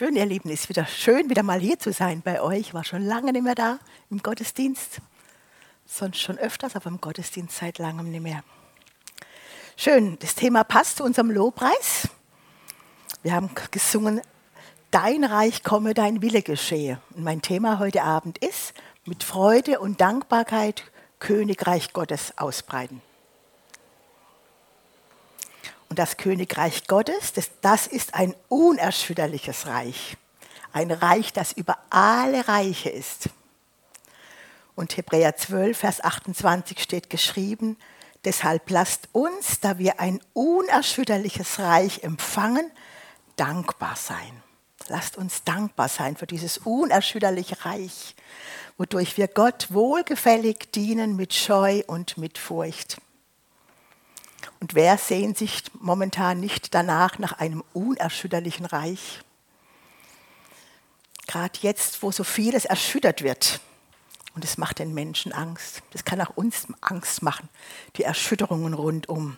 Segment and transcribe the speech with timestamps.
[0.00, 2.72] Schön, ihr Lieben, ist wieder schön, wieder mal hier zu sein bei euch.
[2.72, 5.02] War schon lange nicht mehr da im Gottesdienst.
[5.84, 8.42] Sonst schon öfters, aber im Gottesdienst seit langem nicht mehr.
[9.76, 12.08] Schön, das Thema passt zu unserem Lobpreis.
[13.22, 14.22] Wir haben gesungen,
[14.90, 16.98] Dein Reich komme, dein Wille geschehe.
[17.14, 18.72] Und mein Thema heute Abend ist,
[19.04, 20.82] mit Freude und Dankbarkeit
[21.18, 23.02] Königreich Gottes ausbreiten.
[25.90, 30.16] Und das Königreich Gottes, das, das ist ein unerschütterliches Reich.
[30.72, 33.28] Ein Reich, das über alle Reiche ist.
[34.76, 37.76] Und Hebräer 12, Vers 28 steht geschrieben,
[38.24, 42.70] deshalb lasst uns, da wir ein unerschütterliches Reich empfangen,
[43.34, 44.42] dankbar sein.
[44.86, 48.14] Lasst uns dankbar sein für dieses unerschütterliche Reich,
[48.78, 52.98] wodurch wir Gott wohlgefällig dienen mit Scheu und mit Furcht.
[54.60, 59.20] Und wer sehnt sich momentan nicht danach nach einem unerschütterlichen Reich?
[61.26, 63.60] Gerade jetzt, wo so vieles erschüttert wird.
[64.34, 65.82] Und es macht den Menschen Angst.
[65.92, 67.48] Das kann auch uns Angst machen,
[67.96, 69.36] die Erschütterungen rundum.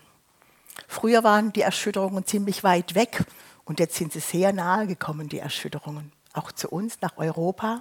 [0.89, 3.25] Früher waren die Erschütterungen ziemlich weit weg
[3.65, 6.13] und jetzt sind sie sehr nahe gekommen, die Erschütterungen.
[6.33, 7.81] Auch zu uns, nach Europa.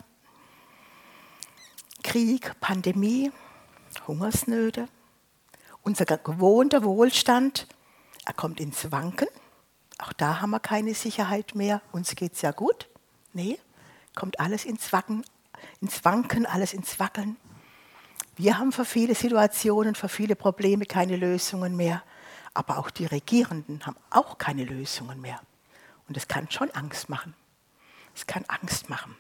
[2.04, 3.32] Krieg, Pandemie,
[4.08, 4.88] Hungersnöte,
[5.84, 7.68] unser gewohnter Wohlstand,
[8.26, 9.28] er kommt ins Wanken.
[9.98, 11.82] Auch da haben wir keine Sicherheit mehr.
[11.92, 12.88] Uns geht es ja gut.
[13.34, 13.60] Nee,
[14.16, 15.24] kommt alles ins Wacken,
[15.80, 17.38] ins Wanken, alles ins Wackeln.
[18.36, 22.04] Wir haben für viele Situationen, für viele Probleme keine Lösungen mehr.
[22.54, 25.40] Aber auch die Regierenden haben auch keine Lösungen mehr.
[26.08, 27.34] Und es kann schon Angst machen.
[28.16, 29.16] Es kann Angst machen.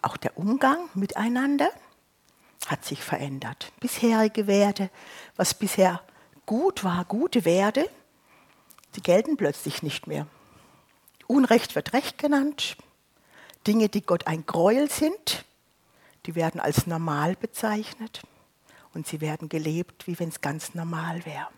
[0.00, 1.70] Auch der Umgang miteinander
[2.66, 3.72] hat sich verändert.
[3.80, 4.90] Bisherige Werte,
[5.36, 6.00] was bisher
[6.46, 7.88] gut war, gute Werte,
[8.94, 10.26] die gelten plötzlich nicht mehr.
[11.26, 12.76] Unrecht wird Recht genannt.
[13.66, 15.44] Dinge, die Gott ein Gräuel sind,
[16.26, 18.22] die werden als normal bezeichnet
[18.92, 21.48] und sie werden gelebt, wie wenn es ganz normal wäre.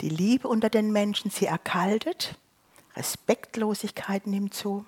[0.00, 2.36] Die Liebe unter den Menschen, sie erkaltet,
[2.96, 4.84] Respektlosigkeit nimmt zu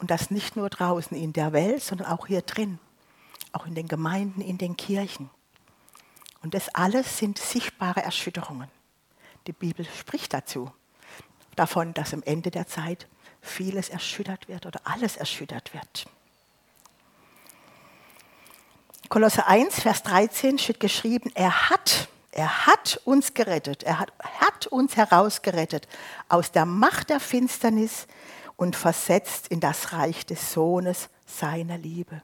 [0.00, 2.78] und das nicht nur draußen in der Welt, sondern auch hier drin
[3.56, 5.30] auch in den Gemeinden, in den Kirchen.
[6.42, 8.68] Und das alles sind sichtbare Erschütterungen.
[9.46, 10.70] Die Bibel spricht dazu,
[11.56, 13.08] davon, dass am Ende der Zeit
[13.40, 16.06] vieles erschüttert wird oder alles erschüttert wird.
[19.08, 24.66] Kolosse 1, Vers 13 steht geschrieben, er hat, er hat uns gerettet, er hat, hat
[24.66, 25.86] uns herausgerettet
[26.28, 28.06] aus der Macht der Finsternis
[28.56, 32.20] und versetzt in das Reich des Sohnes seiner Liebe.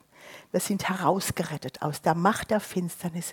[0.53, 3.33] Wir sind herausgerettet aus der Macht der Finsternis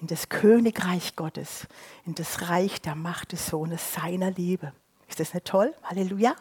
[0.00, 1.68] in das Königreich Gottes,
[2.04, 4.72] in das Reich der Macht des Sohnes seiner Liebe.
[5.08, 5.72] Ist das nicht toll?
[5.84, 6.34] Halleluja.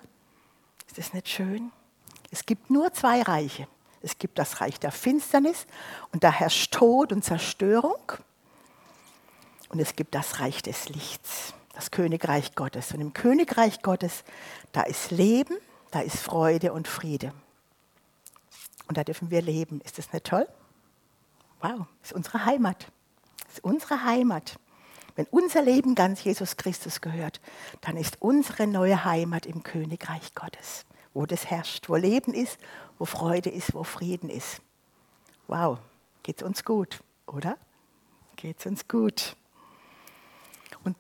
[0.87, 1.71] Ist das nicht schön?
[2.31, 3.67] Es gibt nur zwei Reiche.
[4.01, 5.67] Es gibt das Reich der Finsternis
[6.11, 7.99] und da herrscht Tod und Zerstörung.
[9.69, 12.93] Und es gibt das Reich des Lichts, das Königreich Gottes.
[12.93, 14.23] Und im Königreich Gottes,
[14.71, 15.55] da ist Leben,
[15.91, 17.31] da ist Freude und Friede.
[18.87, 19.81] Und da dürfen wir leben.
[19.81, 20.47] Ist das nicht toll?
[21.61, 22.87] Wow, ist unsere Heimat.
[23.49, 24.57] Ist unsere Heimat.
[25.15, 27.39] Wenn unser Leben ganz Jesus Christus gehört,
[27.81, 32.59] dann ist unsere neue Heimat im Königreich Gottes, wo das herrscht, wo Leben ist,
[32.99, 34.61] wo Freude ist, wo Frieden ist.
[35.47, 35.79] Wow,
[36.23, 37.57] geht's uns gut, oder?
[38.35, 39.37] Geht's uns gut.
[40.83, 40.97] Und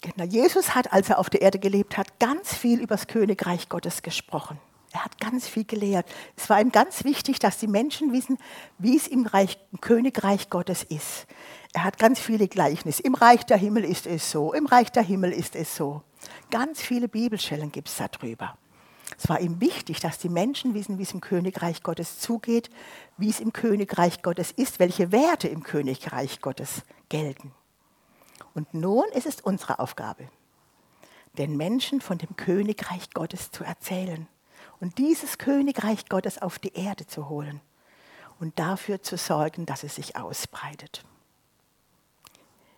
[0.00, 3.68] genau, Jesus hat, als er auf der Erde gelebt hat, ganz viel über das Königreich
[3.68, 4.58] Gottes gesprochen.
[4.92, 6.06] Er hat ganz viel gelehrt.
[6.36, 8.38] Es war ihm ganz wichtig, dass die Menschen wissen,
[8.78, 11.26] wie es im, Reich, im Königreich Gottes ist.
[11.72, 13.02] Er hat ganz viele Gleichnisse.
[13.02, 16.02] Im Reich der Himmel ist es so, im Reich der Himmel ist es so.
[16.50, 18.58] Ganz viele Bibelstellen gibt es darüber.
[19.16, 22.68] Es war ihm wichtig, dass die Menschen wissen, wie es im Königreich Gottes zugeht,
[23.16, 27.52] wie es im Königreich Gottes ist, welche Werte im Königreich Gottes gelten.
[28.54, 30.28] Und nun ist es unsere Aufgabe,
[31.38, 34.28] den Menschen von dem Königreich Gottes zu erzählen
[34.82, 37.60] und dieses Königreich Gottes auf die Erde zu holen
[38.40, 41.04] und dafür zu sorgen, dass es sich ausbreitet.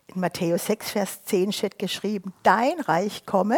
[0.05, 3.57] In Matthäus 6, Vers 10 steht geschrieben, dein Reich komme,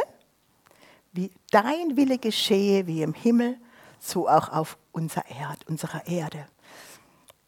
[1.11, 3.57] wie dein Wille geschehe, wie im Himmel,
[3.99, 5.65] so auch auf unserer Erde.
[5.67, 6.47] Unserer Erde.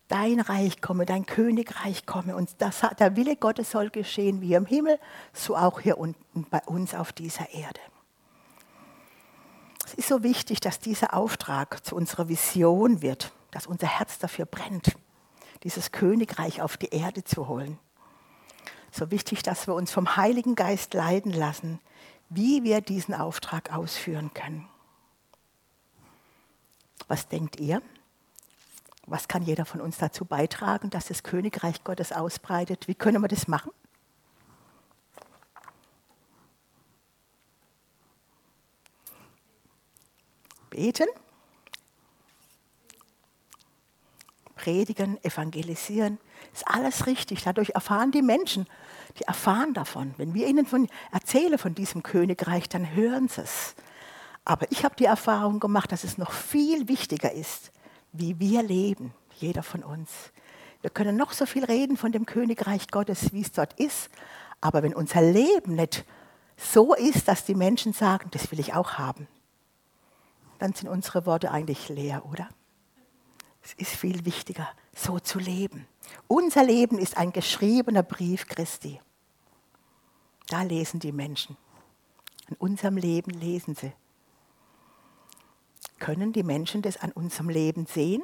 [0.09, 4.65] Dein Reich komme, dein Königreich komme und das, der Wille Gottes soll geschehen, wie im
[4.65, 4.99] Himmel,
[5.31, 7.79] so auch hier unten bei uns auf dieser Erde.
[9.89, 14.45] Es ist so wichtig, dass dieser Auftrag zu unserer Vision wird, dass unser Herz dafür
[14.45, 14.95] brennt,
[15.63, 17.79] dieses Königreich auf die Erde zu holen.
[18.91, 21.79] So wichtig, dass wir uns vom Heiligen Geist leiden lassen,
[22.29, 24.69] wie wir diesen Auftrag ausführen können.
[27.07, 27.81] Was denkt ihr?
[29.07, 32.87] Was kann jeder von uns dazu beitragen, dass das Königreich Gottes ausbreitet?
[32.87, 33.71] Wie können wir das machen?
[40.69, 41.07] Beten,
[44.55, 46.19] predigen, evangelisieren,
[46.53, 47.43] ist alles richtig.
[47.43, 48.67] Dadurch erfahren die Menschen,
[49.17, 50.13] die erfahren davon.
[50.17, 53.75] Wenn wir ihnen von, erzählen von diesem Königreich, dann hören sie es.
[54.45, 57.71] Aber ich habe die Erfahrung gemacht, dass es noch viel wichtiger ist,
[58.11, 60.09] wie wir leben, jeder von uns.
[60.81, 64.09] Wir können noch so viel reden von dem Königreich Gottes, wie es dort ist,
[64.61, 66.05] aber wenn unser Leben nicht
[66.57, 69.27] so ist, dass die Menschen sagen, das will ich auch haben,
[70.59, 72.49] dann sind unsere Worte eigentlich leer, oder?
[73.63, 75.87] Es ist viel wichtiger, so zu leben.
[76.27, 79.01] Unser Leben ist ein geschriebener Brief Christi.
[80.47, 81.57] Da lesen die Menschen.
[82.49, 83.91] An unserem Leben lesen sie.
[85.99, 88.23] Können die Menschen das an unserem Leben sehen?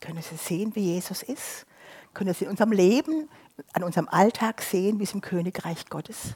[0.00, 1.66] Können sie sehen, wie Jesus ist?
[2.14, 3.28] Können sie in unserem Leben,
[3.72, 6.34] an unserem Alltag sehen, wie es im Königreich Gottes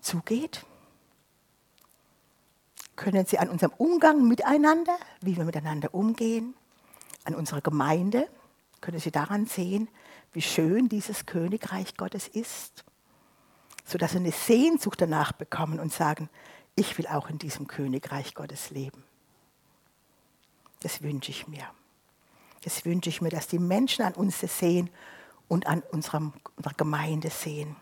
[0.00, 0.64] zugeht?
[2.96, 6.54] Können sie an unserem Umgang miteinander, wie wir miteinander umgehen,
[7.24, 8.28] an unserer Gemeinde,
[8.80, 9.88] können sie daran sehen,
[10.32, 12.84] wie schön dieses Königreich Gottes ist,
[13.84, 16.28] sodass sie eine Sehnsucht danach bekommen und sagen,
[16.74, 19.04] ich will auch in diesem Königreich Gottes leben.
[20.80, 21.66] Das wünsche ich mir.
[22.64, 24.90] Das wünsche ich mir, dass die Menschen an uns das sehen
[25.48, 27.76] und an unserem, unserer Gemeinde sehen.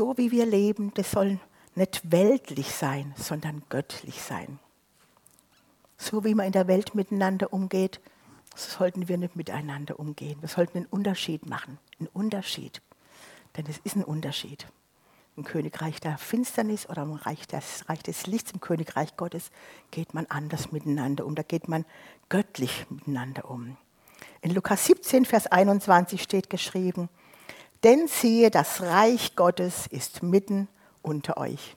[0.00, 1.38] So wie wir leben, das soll
[1.74, 4.58] nicht weltlich sein, sondern göttlich sein.
[5.98, 8.00] So wie man in der Welt miteinander umgeht,
[8.56, 10.40] so sollten wir nicht miteinander umgehen.
[10.40, 11.76] Wir sollten einen Unterschied machen.
[11.98, 12.80] Einen Unterschied.
[13.58, 14.66] Denn es ist ein Unterschied
[15.36, 19.50] im Königreich der Finsternis oder im Reich des, Reich des Lichts, im Königreich Gottes,
[19.90, 21.34] geht man anders miteinander um.
[21.34, 21.84] Da geht man
[22.30, 23.76] göttlich miteinander um.
[24.40, 27.10] In Lukas 17, Vers 21 steht geschrieben,
[27.84, 30.68] denn siehe, das Reich Gottes ist mitten
[31.02, 31.76] unter euch.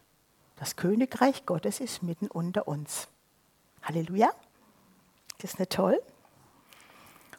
[0.58, 3.08] Das Königreich Gottes ist mitten unter uns.
[3.82, 4.32] Halleluja.
[5.40, 6.02] Das ist nicht toll?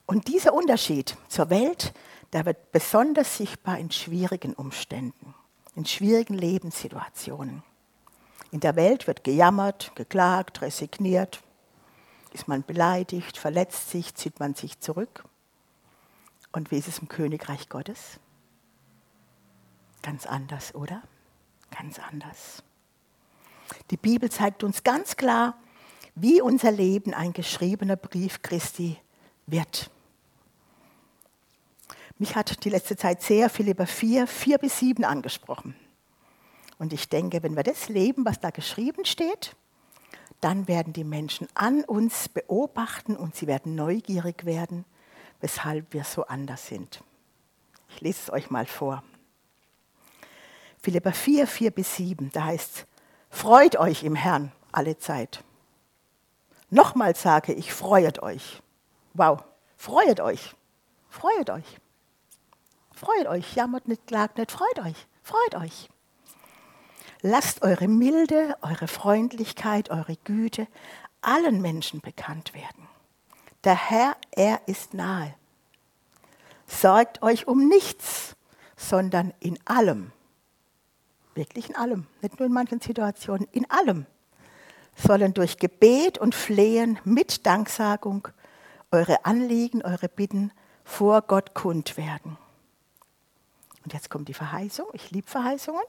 [0.06, 1.94] Und dieser Unterschied zur Welt,
[2.32, 5.34] der wird besonders sichtbar in schwierigen Umständen
[5.76, 7.62] in schwierigen Lebenssituationen.
[8.50, 11.43] In der Welt wird gejammert, geklagt, resigniert.
[12.32, 15.25] Ist man beleidigt, verletzt sich, zieht man sich zurück.
[16.52, 18.20] Und wie ist es im Königreich Gottes?
[20.04, 21.02] Ganz anders, oder?
[21.70, 22.62] Ganz anders.
[23.90, 25.56] Die Bibel zeigt uns ganz klar,
[26.14, 28.98] wie unser Leben ein geschriebener Brief Christi
[29.46, 29.90] wird.
[32.18, 35.74] Mich hat die letzte Zeit sehr Philippa 4, 4 bis 7 angesprochen.
[36.78, 39.56] Und ich denke, wenn wir das leben, was da geschrieben steht,
[40.42, 44.84] dann werden die Menschen an uns beobachten und sie werden neugierig werden,
[45.40, 47.02] weshalb wir so anders sind.
[47.88, 49.02] Ich lese es euch mal vor.
[50.84, 52.84] Philippa 4, 4 bis 7, da heißt
[53.31, 55.42] freut euch im Herrn alle Zeit.
[56.69, 58.60] Nochmal sage ich, freuet euch.
[59.14, 59.44] Wow,
[59.78, 60.54] freuet euch,
[61.08, 61.81] freuet euch.
[62.92, 65.88] Freut euch, jammert nicht, klagt nicht, freut euch, freut euch.
[67.22, 70.69] Lasst eure Milde, eure Freundlichkeit, eure Güte
[71.22, 72.86] allen Menschen bekannt werden.
[73.64, 75.34] Der Herr, er ist nahe.
[76.67, 78.36] Sorgt euch um nichts,
[78.76, 80.12] sondern in allem.
[81.34, 84.06] Wirklich in allem, nicht nur in manchen Situationen, in allem.
[84.96, 88.29] Sollen durch Gebet und Flehen mit Danksagung
[88.93, 90.53] eure Anliegen, eure Bitten
[90.84, 92.36] vor Gott kund werden.
[93.84, 94.86] Und jetzt kommt die Verheißung.
[94.93, 95.82] Ich liebe Verheißungen.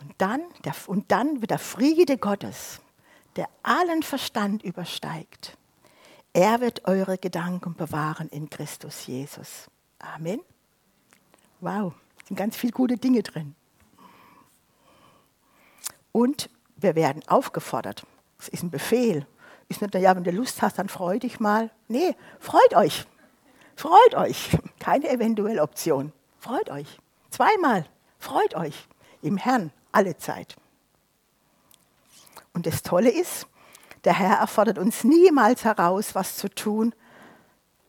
[0.00, 2.80] Und dann, der, und dann wird der Friede Gottes,
[3.36, 5.56] der allen Verstand übersteigt.
[6.32, 9.68] Er wird eure Gedanken bewahren in Christus Jesus.
[9.98, 10.40] Amen.
[11.60, 11.92] Wow,
[12.26, 13.54] sind ganz viele gute Dinge drin.
[16.12, 18.04] Und wir werden aufgefordert.
[18.38, 19.26] Es ist ein Befehl.
[19.68, 21.70] Ist nicht, ja, wenn du Lust hast, dann freu dich mal.
[21.88, 23.06] Nee, freut euch.
[23.76, 24.56] Freut euch.
[24.78, 26.12] Keine eventuelle Option.
[26.38, 26.98] Freut euch.
[27.30, 27.86] Zweimal.
[28.18, 28.86] Freut euch
[29.22, 30.56] im Herrn alle Zeit.
[32.52, 33.46] Und das Tolle ist,
[34.04, 36.94] der Herr erfordert uns niemals heraus, was zu tun,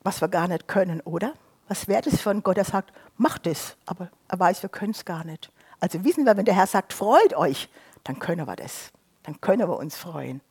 [0.04, 1.34] was wir gar nicht können, oder?
[1.68, 5.06] Was wäre das von Gott, der sagt, macht es, aber er weiß, wir können es
[5.06, 5.52] gar nicht.
[5.80, 7.70] Also wissen wir, wenn der Herr sagt, freut euch,
[8.04, 8.92] dann können wir das.
[9.24, 10.42] Dann können wir uns freuen.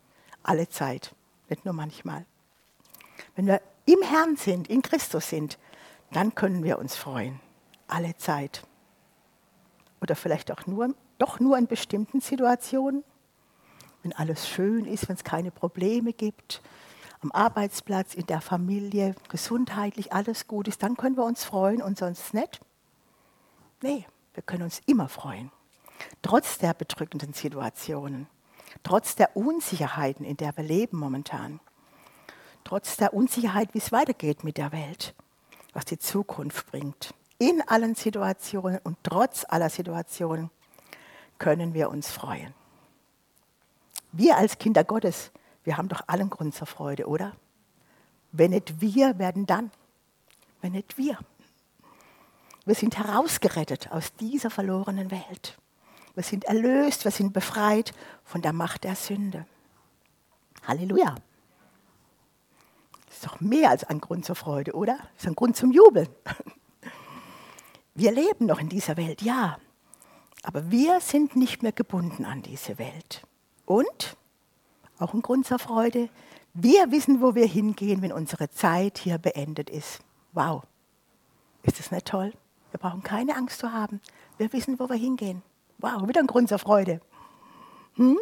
[0.42, 1.14] Alle Zeit,
[1.48, 2.26] nicht nur manchmal.
[3.36, 5.58] Wenn wir im Herrn sind, in Christus sind,
[6.10, 7.40] dann können wir uns freuen
[7.92, 8.64] alle Zeit.
[10.00, 13.04] Oder vielleicht auch nur doch nur in bestimmten Situationen,
[14.02, 16.60] wenn alles schön ist, wenn es keine Probleme gibt,
[17.20, 21.96] am Arbeitsplatz, in der Familie, gesundheitlich alles gut ist, dann können wir uns freuen und
[21.96, 22.60] sonst nicht.
[23.80, 24.04] Nee,
[24.34, 25.52] wir können uns immer freuen.
[26.22, 28.26] Trotz der bedrückenden Situationen,
[28.82, 31.60] trotz der Unsicherheiten, in der wir leben momentan,
[32.64, 35.14] trotz der Unsicherheit, wie es weitergeht mit der Welt,
[35.72, 37.14] was die Zukunft bringt.
[37.38, 40.50] In allen Situationen und trotz aller Situationen
[41.38, 42.54] können wir uns freuen.
[44.12, 45.32] Wir als Kinder Gottes
[45.64, 47.32] wir haben doch allen Grund zur Freude, oder?
[48.32, 49.70] Wenn nicht wir, werden dann?
[50.60, 51.18] Wenn nicht wir.
[52.64, 55.58] Wir sind herausgerettet aus dieser verlorenen Welt.
[56.14, 57.92] Wir sind erlöst, wir sind befreit
[58.24, 59.46] von der Macht der Sünde.
[60.66, 61.14] Halleluja.
[63.06, 64.96] Das ist doch mehr als ein Grund zur Freude, oder?
[64.96, 66.08] Das ist ein Grund zum Jubeln.
[67.94, 69.58] Wir leben noch in dieser Welt, ja.
[70.42, 73.22] Aber wir sind nicht mehr gebunden an diese Welt.
[73.66, 74.16] Und
[74.98, 76.08] auch ein Grund zur Freude.
[76.54, 80.00] Wir wissen, wo wir hingehen, wenn unsere Zeit hier beendet ist.
[80.32, 80.62] Wow,
[81.62, 82.32] ist das nicht toll?
[82.70, 84.00] Wir brauchen keine Angst zu haben.
[84.38, 85.42] Wir wissen, wo wir hingehen.
[85.82, 87.00] Wow, wieder ein Grund zur Freude.
[87.96, 88.16] Hm?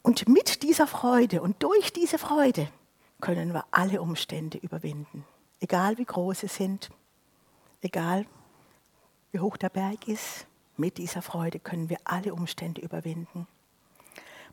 [0.00, 2.68] Und mit dieser Freude und durch diese Freude
[3.20, 5.26] können wir alle Umstände überwinden.
[5.60, 6.88] Egal wie groß sie sind,
[7.82, 8.24] egal
[9.30, 10.46] wie hoch der Berg ist,
[10.78, 13.46] mit dieser Freude können wir alle Umstände überwinden.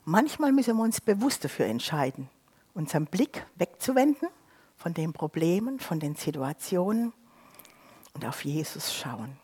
[0.03, 2.29] Manchmal müssen wir uns bewusst dafür entscheiden,
[2.73, 4.27] unseren Blick wegzuwenden
[4.75, 7.13] von den Problemen, von den Situationen
[8.13, 9.37] und auf Jesus schauen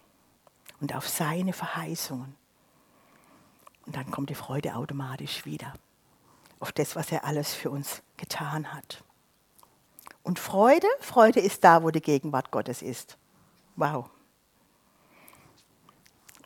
[0.79, 2.35] und auf seine Verheißungen.
[3.85, 5.73] Und dann kommt die Freude automatisch wieder
[6.59, 9.03] auf das, was er alles für uns getan hat.
[10.23, 13.17] Und Freude, Freude ist da, wo die Gegenwart Gottes ist.
[13.75, 14.09] Wow.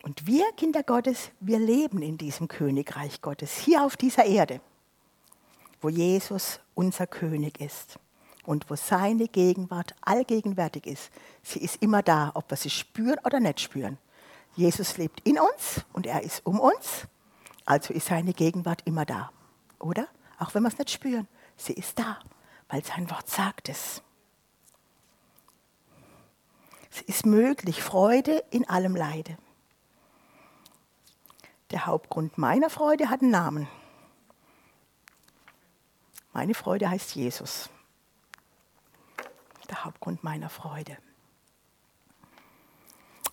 [0.03, 4.61] Und wir Kinder Gottes, wir leben in diesem Königreich Gottes, hier auf dieser Erde,
[5.81, 7.97] wo Jesus unser König ist
[8.45, 11.09] und wo seine Gegenwart allgegenwärtig ist.
[11.41, 13.97] Sie ist immer da, ob wir sie spüren oder nicht spüren.
[14.55, 17.07] Jesus lebt in uns und er ist um uns,
[17.65, 19.31] also ist seine Gegenwart immer da,
[19.79, 20.07] oder?
[20.37, 22.19] Auch wenn wir es nicht spüren, sie ist da,
[22.69, 24.01] weil sein Wort sagt es.
[26.91, 29.37] Es ist möglich, Freude in allem Leide.
[31.71, 33.67] Der Hauptgrund meiner Freude hat einen Namen.
[36.31, 37.69] Meine Freude heißt Jesus.
[39.69, 40.97] Der Hauptgrund meiner Freude.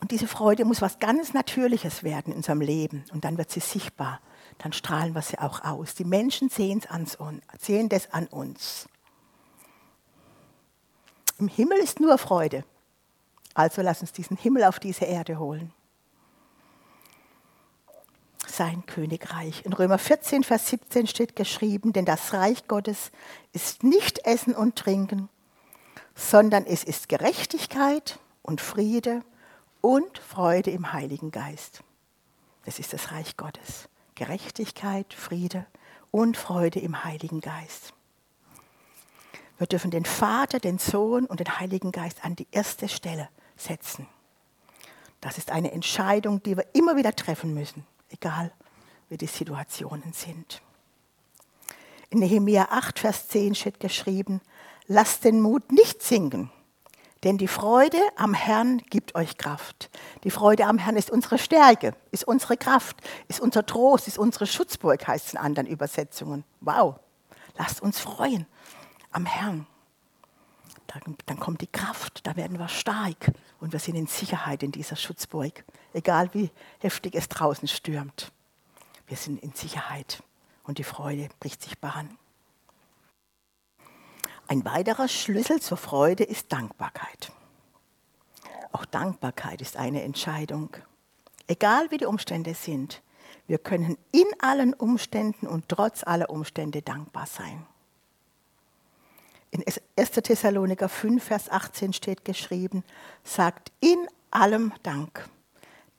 [0.00, 3.04] Und diese Freude muss was ganz Natürliches werden in unserem Leben.
[3.12, 4.20] Und dann wird sie sichtbar.
[4.58, 5.94] Dann strahlen wir sie auch aus.
[5.94, 6.82] Die Menschen sehen,
[7.58, 8.88] sehen das an uns.
[11.38, 12.64] Im Himmel ist nur Freude.
[13.54, 15.72] Also lass uns diesen Himmel auf diese Erde holen
[18.50, 19.64] sein Königreich.
[19.64, 23.10] In Römer 14, Vers 17 steht geschrieben, denn das Reich Gottes
[23.52, 25.28] ist nicht Essen und Trinken,
[26.14, 29.22] sondern es ist Gerechtigkeit und Friede
[29.80, 31.82] und Freude im Heiligen Geist.
[32.64, 33.88] Das ist das Reich Gottes.
[34.14, 35.66] Gerechtigkeit, Friede
[36.10, 37.94] und Freude im Heiligen Geist.
[39.58, 44.06] Wir dürfen den Vater, den Sohn und den Heiligen Geist an die erste Stelle setzen.
[45.20, 48.52] Das ist eine Entscheidung, die wir immer wieder treffen müssen egal
[49.08, 50.62] wie die Situationen sind.
[52.10, 54.40] In Nehemiah 8, Vers 10 steht geschrieben,
[54.86, 56.50] lasst den Mut nicht sinken,
[57.22, 59.90] denn die Freude am Herrn gibt euch Kraft.
[60.24, 62.96] Die Freude am Herrn ist unsere Stärke, ist unsere Kraft,
[63.28, 66.44] ist unser Trost, ist unsere Schutzburg, heißt es in anderen Übersetzungen.
[66.60, 66.98] Wow,
[67.58, 68.46] lasst uns freuen
[69.12, 69.66] am Herrn.
[70.86, 74.72] Dann, dann kommt die Kraft, da werden wir stark und wir sind in Sicherheit in
[74.72, 76.50] dieser Schutzburg, egal wie
[76.80, 78.32] heftig es draußen stürmt.
[79.06, 80.22] Wir sind in Sicherheit
[80.64, 82.16] und die Freude bricht sich Bahn.
[84.50, 87.30] Ein weiterer Schlüssel zur Freude ist Dankbarkeit.
[88.72, 90.76] Auch Dankbarkeit ist eine Entscheidung.
[91.46, 93.00] Egal wie die Umstände sind,
[93.46, 97.64] wir können in allen Umständen und trotz aller Umstände dankbar sein.
[99.52, 99.62] In
[99.96, 100.10] 1.
[100.10, 102.82] Thessaloniker 5, Vers 18 steht geschrieben,
[103.22, 105.28] sagt in allem Dank.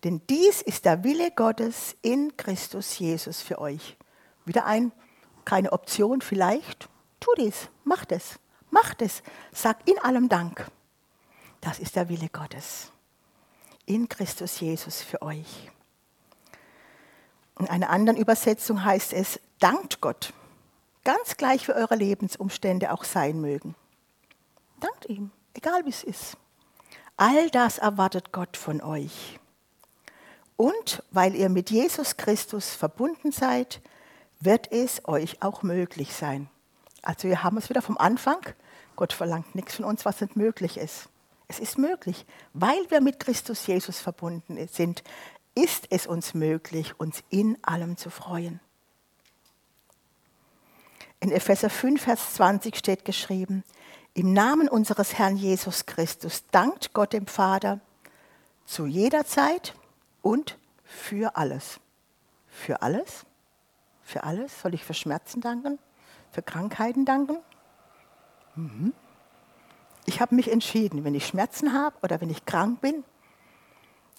[0.03, 3.95] Denn dies ist der Wille Gottes in Christus Jesus für euch.
[4.43, 4.91] Wieder ein,
[5.45, 6.89] keine Option vielleicht.
[7.21, 8.37] Tu dies, mach es,
[8.69, 9.23] mach es.
[9.53, 10.69] Sag in allem Dank.
[11.61, 12.91] Das ist der Wille Gottes
[13.85, 15.71] in Christus Jesus für euch.
[17.59, 20.33] In einer anderen Übersetzung heißt es, dankt Gott
[21.03, 23.75] Ganz gleich wie eure Lebensumstände auch sein mögen.
[24.79, 26.37] Dankt ihm, egal wie es ist.
[27.17, 29.39] All das erwartet Gott von euch.
[30.57, 33.81] Und weil ihr mit Jesus Christus verbunden seid,
[34.39, 36.49] wird es euch auch möglich sein.
[37.01, 38.41] Also wir haben es wieder vom Anfang.
[38.95, 41.09] Gott verlangt nichts von uns, was nicht möglich ist.
[41.47, 42.25] Es ist möglich.
[42.53, 45.03] Weil wir mit Christus Jesus verbunden sind,
[45.55, 48.59] ist es uns möglich, uns in allem zu freuen.
[51.19, 53.63] In Epheser 5, Vers 20 steht geschrieben,
[54.13, 57.79] im Namen unseres Herrn Jesus Christus dankt Gott dem Vater
[58.65, 59.73] zu jeder Zeit
[60.21, 61.79] und für alles.
[62.47, 63.25] Für alles?
[64.03, 64.61] Für alles?
[64.61, 65.79] Soll ich für Schmerzen danken?
[66.31, 67.37] Für Krankheiten danken?
[68.55, 68.93] Mhm.
[70.05, 73.03] Ich habe mich entschieden, wenn ich Schmerzen habe oder wenn ich krank bin,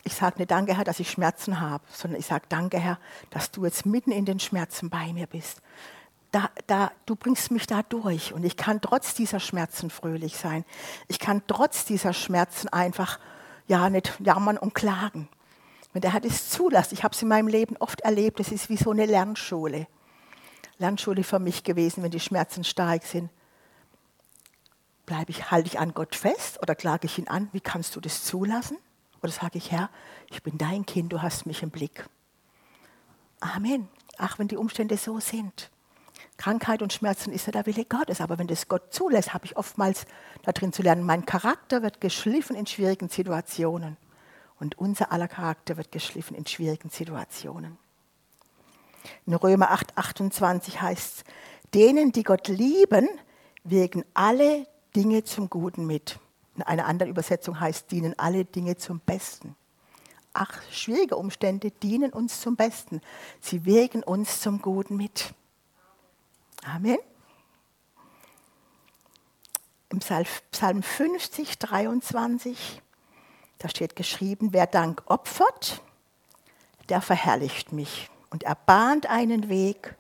[0.05, 2.99] ich sage nicht Danke, Herr, dass ich Schmerzen habe, sondern ich sage Danke, Herr,
[3.31, 5.63] dass du jetzt mitten in den Schmerzen bei mir bist.
[6.33, 10.65] Da, da, du bringst mich da durch und ich kann trotz dieser Schmerzen fröhlich sein.
[11.09, 13.19] Ich kann trotz dieser Schmerzen einfach
[13.69, 15.29] ja nicht jammern und klagen.
[15.93, 18.71] Wenn der Herr das zulässt, ich habe es in meinem Leben oft erlebt, es ist
[18.71, 19.87] wie so eine Lernschule.
[20.83, 23.31] Lernschule für mich gewesen, wenn die Schmerzen stark sind.
[25.07, 27.49] Bleibe ich, halte ich an Gott fest oder klage ich ihn an?
[27.53, 28.77] Wie kannst du das zulassen?
[29.23, 29.91] Oder sage ich, Herr,
[30.31, 32.05] ich bin dein Kind, du hast mich im Blick.
[33.41, 33.89] Amen.
[34.19, 35.71] Ach, wenn die Umstände so sind.
[36.37, 39.57] Krankheit und Schmerzen ist ja der Wille Gottes, aber wenn das Gott zulässt, habe ich
[39.57, 40.07] oftmals
[40.43, 43.97] darin zu lernen, mein Charakter wird geschliffen in schwierigen Situationen.
[44.59, 47.79] Und unser aller Charakter wird geschliffen in schwierigen Situationen.
[49.27, 51.25] In Römer 8, 28 heißt es,
[51.75, 53.09] denen, die Gott lieben,
[53.65, 56.19] wirken alle Dinge zum Guten mit.
[56.57, 59.57] In einer anderen Übersetzung heißt, dienen alle Dinge zum Besten.
[60.35, 63.01] Ach, schwierige Umstände dienen uns zum Besten.
[63.41, 65.35] Sie wirken uns zum Guten mit.
[66.65, 66.99] Amen.
[69.91, 72.81] Im Psalm 50, 23,
[73.59, 75.83] da steht geschrieben, wer Dank opfert,
[76.89, 79.95] der verherrlicht mich und er bahnt einen Weg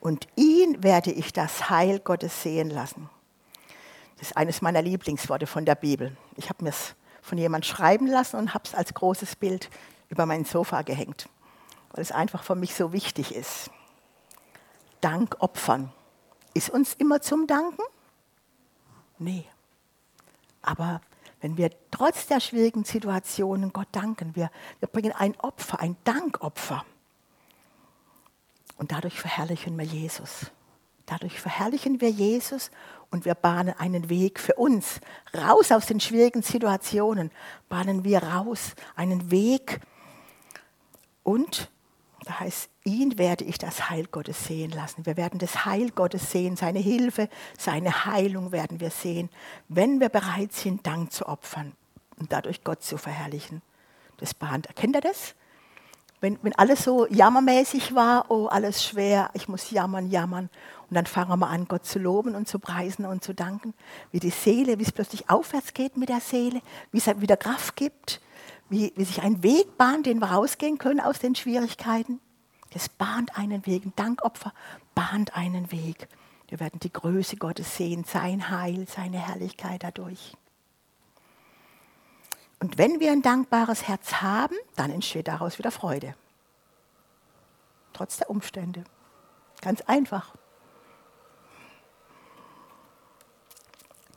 [0.00, 3.10] und ihn werde ich das Heil Gottes sehen lassen.
[4.16, 6.16] Das ist eines meiner Lieblingsworte von der Bibel.
[6.36, 9.68] Ich habe mir es von jemandem schreiben lassen und habe es als großes Bild
[10.08, 11.28] über mein Sofa gehängt,
[11.92, 13.70] weil es einfach für mich so wichtig ist.
[15.02, 15.92] Dank opfern.
[16.54, 17.82] Ist uns immer zum Danken?
[19.18, 19.44] Nee.
[20.62, 21.02] Aber
[21.42, 26.84] wenn wir trotz der schwierigen Situationen Gott danken, wir, wir bringen ein Opfer, ein Dankopfer.
[28.80, 30.50] Und dadurch verherrlichen wir Jesus.
[31.04, 32.70] Dadurch verherrlichen wir Jesus
[33.10, 35.02] und wir bahnen einen Weg für uns.
[35.36, 37.30] Raus aus den schwierigen Situationen
[37.68, 39.80] bahnen wir raus einen Weg.
[41.22, 41.70] Und
[42.24, 45.04] da heißt, ihn werde ich das Heil Gottes sehen lassen.
[45.04, 49.28] Wir werden das Heil Gottes sehen, seine Hilfe, seine Heilung werden wir sehen,
[49.68, 51.74] wenn wir bereit sind, Dank zu opfern
[52.18, 53.60] und dadurch Gott zu verherrlichen.
[54.16, 55.34] Das bahnt, kennt ihr das?
[56.20, 60.50] Wenn, wenn alles so jammermäßig war, oh, alles schwer, ich muss jammern, jammern.
[60.88, 63.74] Und dann fangen wir an, Gott zu loben und zu preisen und zu danken.
[64.10, 66.60] Wie die Seele, wie es plötzlich aufwärts geht mit der Seele,
[66.92, 68.20] wie es wieder Kraft gibt,
[68.68, 72.20] wie, wie sich ein Weg bahnt, den wir rausgehen können aus den Schwierigkeiten.
[72.72, 73.84] Das bahnt einen Weg.
[73.84, 74.52] Ein Dankopfer
[74.94, 76.08] bahnt einen Weg.
[76.48, 80.36] Wir werden die Größe Gottes sehen, sein Heil, seine Herrlichkeit dadurch.
[82.60, 86.14] Und wenn wir ein dankbares Herz haben, dann entsteht daraus wieder Freude.
[87.94, 88.84] Trotz der Umstände.
[89.62, 90.34] Ganz einfach.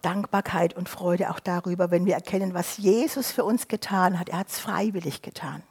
[0.02, 4.28] Dankbarkeit und Freude auch darüber, wenn wir erkennen, was Jesus für uns getan hat.
[4.28, 5.64] Er hat es freiwillig getan.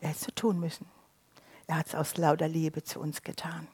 [0.00, 0.86] Er hätte es so tun müssen.
[1.66, 3.66] Er hat es aus lauter Liebe zu uns getan.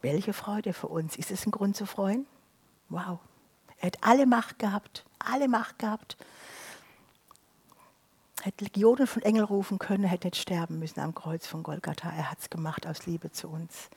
[0.00, 1.16] Welche Freude für uns.
[1.16, 2.26] Ist es ein Grund zu freuen?
[2.88, 3.18] Wow.
[3.84, 6.16] Er hat alle Macht gehabt, alle Macht gehabt.
[8.38, 11.62] Er hätte Legionen von Engeln rufen können, er hätte nicht sterben müssen am Kreuz von
[11.62, 12.08] Golgatha.
[12.08, 13.90] Er hat es gemacht aus Liebe zu uns,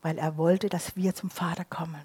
[0.00, 2.00] weil er wollte, dass wir zum Vater kommen,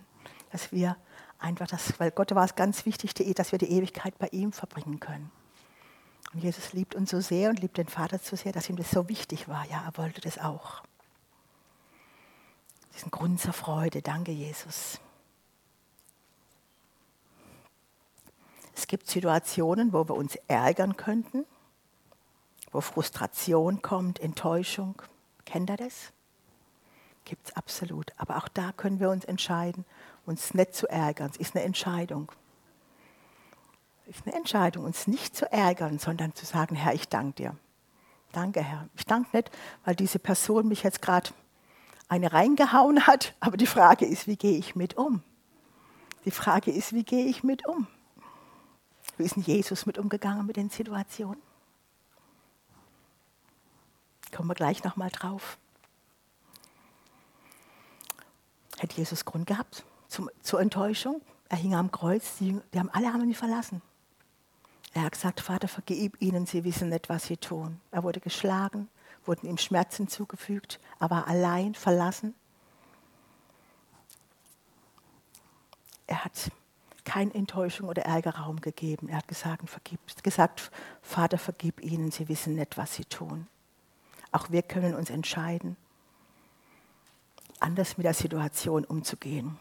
[0.52, 0.98] dass wir
[1.40, 5.00] einfach das, weil Gott war es ganz wichtig, dass wir die Ewigkeit bei ihm verbringen
[5.00, 5.32] können.
[6.34, 8.92] Und Jesus liebt uns so sehr und liebt den Vater so sehr, dass ihm das
[8.92, 9.66] so wichtig war.
[9.68, 10.84] Ja, er wollte das auch.
[12.94, 14.02] Diesen Grund zur Freude.
[14.02, 15.00] Danke, Jesus.
[18.76, 21.46] Es gibt Situationen, wo wir uns ärgern könnten,
[22.72, 25.02] wo Frustration kommt, Enttäuschung.
[25.46, 26.12] Kennt ihr das?
[27.26, 28.12] Gibt es absolut.
[28.18, 29.86] Aber auch da können wir uns entscheiden,
[30.26, 31.30] uns nicht zu ärgern.
[31.32, 32.32] Es ist eine Entscheidung.
[34.10, 37.56] Es ist eine Entscheidung, uns nicht zu ärgern, sondern zu sagen, Herr, ich danke dir.
[38.32, 38.90] Danke, Herr.
[38.98, 39.52] Ich danke nicht,
[39.86, 41.30] weil diese Person mich jetzt gerade
[42.10, 45.24] eine reingehauen hat, aber die Frage ist, wie gehe ich mit um?
[46.26, 47.88] Die Frage ist, wie gehe ich mit um?
[49.18, 51.42] Wie ist denn Jesus mit umgegangen mit den Situationen?
[54.32, 55.58] Kommen wir gleich nochmal drauf.
[58.80, 61.22] Hätte Jesus Grund gehabt zum, zur Enttäuschung?
[61.50, 63.82] Er hing am Kreuz, die, die haben alle haben ihn verlassen.
[64.94, 67.80] Er hat gesagt, Vater, vergib ihnen, sie wissen nicht, was sie tun.
[67.92, 68.90] Er wurde geschlagen,
[69.26, 72.36] wurden ihm Schmerzen zugefügt, er war allein, verlassen.
[76.08, 76.52] Er hat
[77.06, 79.10] keine Enttäuschung oder Ärger Raum gegeben.
[79.10, 83.48] Er hat gesagt, vergib, gesagt, Vater, vergib ihnen, sie wissen nicht, was sie tun.
[84.32, 85.78] Auch wir können uns entscheiden,
[87.60, 89.58] anders mit der Situation umzugehen.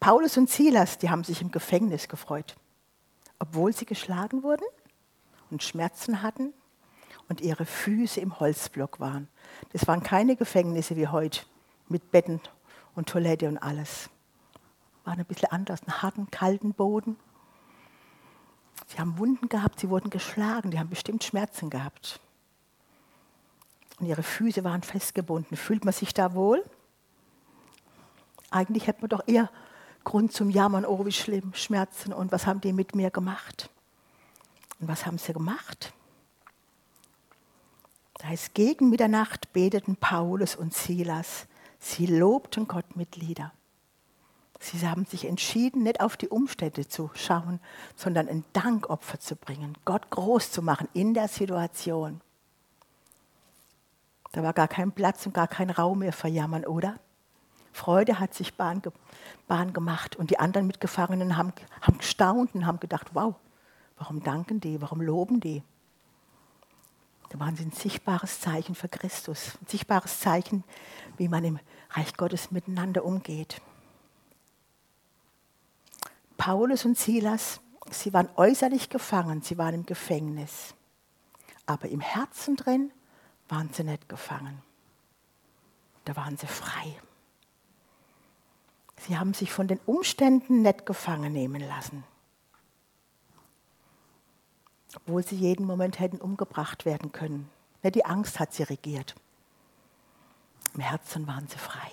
[0.00, 2.56] Paulus und Silas, die haben sich im Gefängnis gefreut,
[3.38, 4.64] obwohl sie geschlagen wurden
[5.50, 6.52] und Schmerzen hatten
[7.28, 9.28] und ihre Füße im Holzblock waren.
[9.72, 11.42] Das waren keine Gefängnisse wie heute
[11.88, 12.40] mit Betten
[12.94, 14.10] und Toilette und alles.
[15.04, 17.16] War ein bisschen anders, einen harten, kalten Boden.
[18.86, 22.20] Sie haben Wunden gehabt, sie wurden geschlagen, die haben bestimmt Schmerzen gehabt.
[23.98, 25.56] Und ihre Füße waren festgebunden.
[25.56, 26.64] Fühlt man sich da wohl?
[28.50, 29.50] Eigentlich hätte man doch eher
[30.04, 33.70] Grund zum Jammern, oh wie schlimm, Schmerzen und was haben die mit mir gemacht?
[34.80, 35.92] Und was haben sie gemacht?
[38.14, 41.46] Da heißt, gegen Mitternacht beteten Paulus und Silas.
[41.78, 43.52] Sie lobten Gott mit Lieder.
[44.62, 47.60] Sie haben sich entschieden, nicht auf die Umstände zu schauen,
[47.96, 52.20] sondern ein Dankopfer zu bringen, Gott groß zu machen in der Situation.
[54.32, 57.00] Da war gar kein Platz und gar kein Raum mehr für Jammern, oder?
[57.72, 58.82] Freude hat sich Bahn,
[59.48, 63.34] Bahn gemacht und die anderen Mitgefangenen haben, haben gestaunt und haben gedacht, wow,
[63.96, 65.62] warum danken die, warum loben die?
[67.30, 70.64] Da waren sie ein sichtbares Zeichen für Christus, ein sichtbares Zeichen,
[71.16, 71.58] wie man im
[71.90, 73.62] Reich Gottes miteinander umgeht.
[76.40, 80.74] Paulus und Silas, sie waren äußerlich gefangen, sie waren im Gefängnis,
[81.66, 82.90] aber im Herzen drin
[83.50, 84.62] waren sie nicht gefangen.
[86.06, 86.98] Da waren sie frei.
[89.00, 92.04] Sie haben sich von den Umständen nicht gefangen nehmen lassen,
[94.96, 97.50] obwohl sie jeden Moment hätten umgebracht werden können.
[97.84, 99.14] Die Angst hat sie regiert.
[100.72, 101.90] Im Herzen waren sie frei.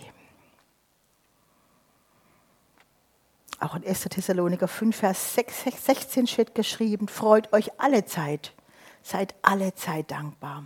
[3.60, 4.02] Auch in 1.
[4.02, 8.54] Thessaloniker 5, Vers 16 steht geschrieben, freut euch alle Zeit,
[9.02, 10.66] seid alle Zeit dankbar.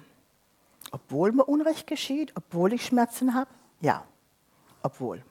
[0.91, 3.49] Obwohl mir Unrecht geschieht, obwohl ich Schmerzen habe?
[3.79, 4.03] Ja,
[4.83, 5.23] obwohl.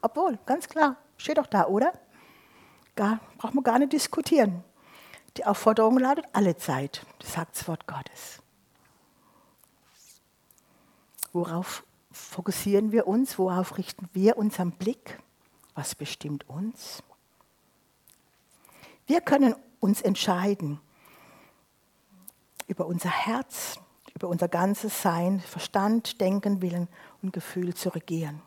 [0.00, 1.92] Obwohl, ganz klar, steht doch da, oder?
[2.94, 4.64] Gar, braucht man gar nicht diskutieren.
[5.36, 8.40] Die Aufforderung lautet alle Zeit, das sagt das Wort Gottes.
[11.34, 13.38] Worauf fokussieren wir uns?
[13.38, 15.18] Worauf richten wir unseren Blick?
[15.76, 17.02] Was bestimmt uns?
[19.06, 20.80] Wir können uns entscheiden
[22.66, 23.78] über unser Herz,
[24.14, 26.88] über unser ganzes Sein, Verstand, Denken, Willen
[27.22, 28.42] und Gefühl zu regieren.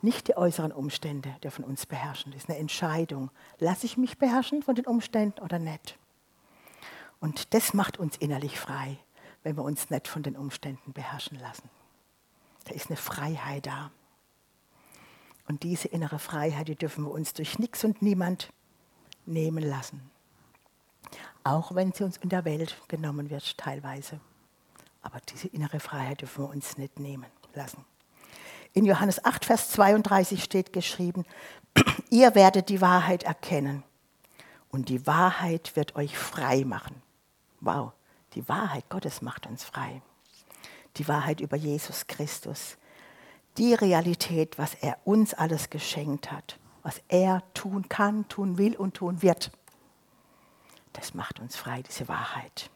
[0.00, 2.32] Nicht die äußeren Umstände dürfen uns beherrschen.
[2.32, 3.30] Das ist eine Entscheidung.
[3.58, 5.98] Lasse ich mich beherrschen von den Umständen oder nicht?
[7.20, 8.96] Und das macht uns innerlich frei,
[9.42, 11.68] wenn wir uns nicht von den Umständen beherrschen lassen.
[12.64, 13.90] Da ist eine Freiheit da.
[15.48, 18.50] Und diese innere Freiheit, die dürfen wir uns durch nichts und niemand
[19.24, 20.10] nehmen lassen.
[21.42, 24.20] Auch wenn sie uns in der Welt genommen wird, teilweise.
[25.02, 27.84] Aber diese innere Freiheit dürfen wir uns nicht nehmen lassen.
[28.74, 31.24] In Johannes 8, Vers 32 steht geschrieben,
[32.10, 33.82] ihr werdet die Wahrheit erkennen
[34.70, 37.02] und die Wahrheit wird euch frei machen.
[37.60, 37.92] Wow,
[38.34, 40.02] die Wahrheit Gottes macht uns frei.
[40.96, 42.77] Die Wahrheit über Jesus Christus.
[43.58, 48.94] Die Realität, was er uns alles geschenkt hat, was er tun kann, tun will und
[48.94, 49.50] tun wird.
[50.92, 52.70] Das macht uns frei, diese Wahrheit.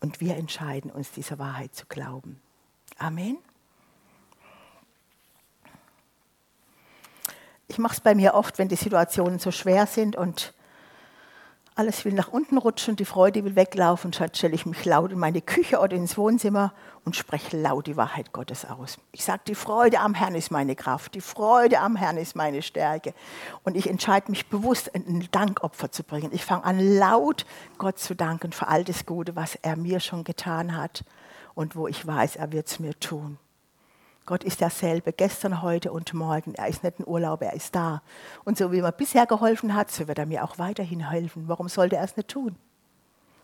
[0.00, 2.40] Und wir entscheiden uns, dieser Wahrheit zu glauben.
[2.98, 3.38] Amen.
[7.68, 10.54] Ich mache es bei mir oft, wenn die Situationen so schwer sind und
[11.76, 14.10] alles will nach unten rutschen, die Freude will weglaufen.
[14.10, 16.72] Dann stelle ich mich laut in meine Küche oder ins Wohnzimmer
[17.04, 18.98] und spreche laut die Wahrheit Gottes aus.
[19.12, 22.62] Ich sage, die Freude am Herrn ist meine Kraft, die Freude am Herrn ist meine
[22.62, 23.12] Stärke.
[23.62, 26.30] Und ich entscheide mich bewusst, ein Dankopfer zu bringen.
[26.32, 27.44] Ich fange an, laut
[27.76, 31.04] Gott zu danken für all das Gute, was er mir schon getan hat
[31.54, 33.38] und wo ich weiß, er wird es mir tun.
[34.26, 36.54] Gott ist derselbe, gestern, heute und morgen.
[36.54, 38.02] Er ist nicht in Urlaub, er ist da.
[38.44, 41.44] Und so wie er bisher geholfen hat, so wird er mir auch weiterhin helfen.
[41.46, 42.56] Warum sollte er es nicht tun?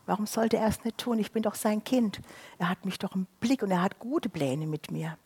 [0.05, 1.19] Warum sollte er es nicht tun?
[1.19, 2.19] Ich bin doch sein Kind.
[2.57, 5.17] Er hat mich doch im Blick und er hat gute Pläne mit mir.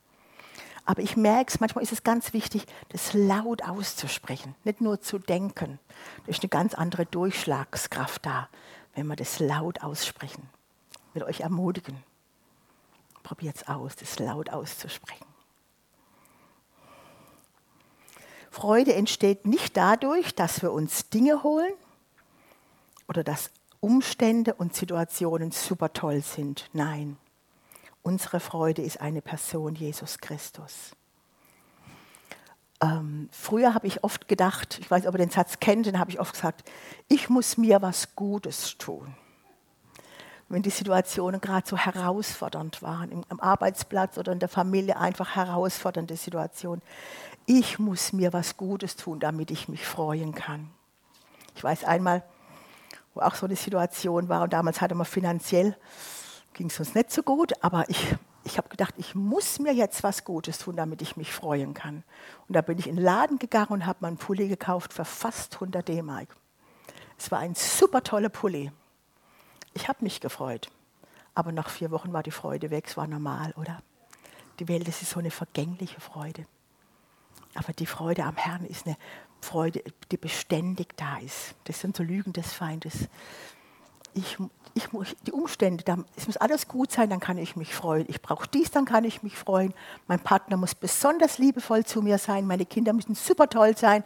[0.85, 5.17] Aber ich merke es, manchmal ist es ganz wichtig, das laut auszusprechen, nicht nur zu
[5.17, 5.79] denken.
[6.25, 8.47] Da ist eine ganz andere Durchschlagskraft da,
[8.95, 10.47] wenn wir das laut aussprechen.
[11.09, 11.97] Ich will euch ermutigen
[13.27, 15.25] Probiert es aus, das laut auszusprechen.
[18.57, 21.73] Freude entsteht nicht dadurch, dass wir uns Dinge holen
[23.07, 26.67] oder dass Umstände und Situationen super toll sind.
[26.73, 27.17] Nein,
[28.01, 30.95] unsere Freude ist eine Person, Jesus Christus.
[32.81, 36.09] Ähm, früher habe ich oft gedacht, ich weiß ob ihr den Satz kennt, den habe
[36.09, 36.67] ich oft gesagt,
[37.09, 39.15] ich muss mir was Gutes tun.
[40.49, 45.35] Wenn die Situationen gerade so herausfordernd waren, im, am Arbeitsplatz oder in der Familie einfach
[45.35, 46.81] herausfordernde Situationen.
[47.45, 50.69] Ich muss mir was Gutes tun, damit ich mich freuen kann.
[51.55, 52.23] Ich weiß einmal,
[53.13, 55.75] wo auch so eine Situation war und damals hatte man finanziell,
[56.53, 58.15] ging es uns nicht so gut, aber ich
[58.47, 62.03] ich habe gedacht, ich muss mir jetzt was Gutes tun, damit ich mich freuen kann.
[62.47, 65.55] Und da bin ich in den Laden gegangen und habe meinen Pulli gekauft für fast
[65.55, 66.29] 100 D-Mark.
[67.17, 68.71] Es war ein super toller Pulli.
[69.77, 70.69] Ich habe mich gefreut.
[71.33, 72.85] Aber nach vier Wochen war die Freude weg.
[72.87, 73.81] Es war normal, oder?
[74.59, 76.45] Die Welt ist so eine vergängliche Freude.
[77.53, 78.97] Aber die Freude am Herrn ist eine
[79.39, 81.55] Freude, die beständig da ist.
[81.65, 83.07] Das sind so Lügen des Feindes
[84.17, 84.37] ich,
[84.73, 84.87] ich
[85.25, 88.05] die Umstände, da, es muss alles gut sein, dann kann ich mich freuen.
[88.09, 89.73] Ich brauche dies, dann kann ich mich freuen.
[90.07, 94.03] Mein Partner muss besonders liebevoll zu mir sein, meine Kinder müssen super toll sein,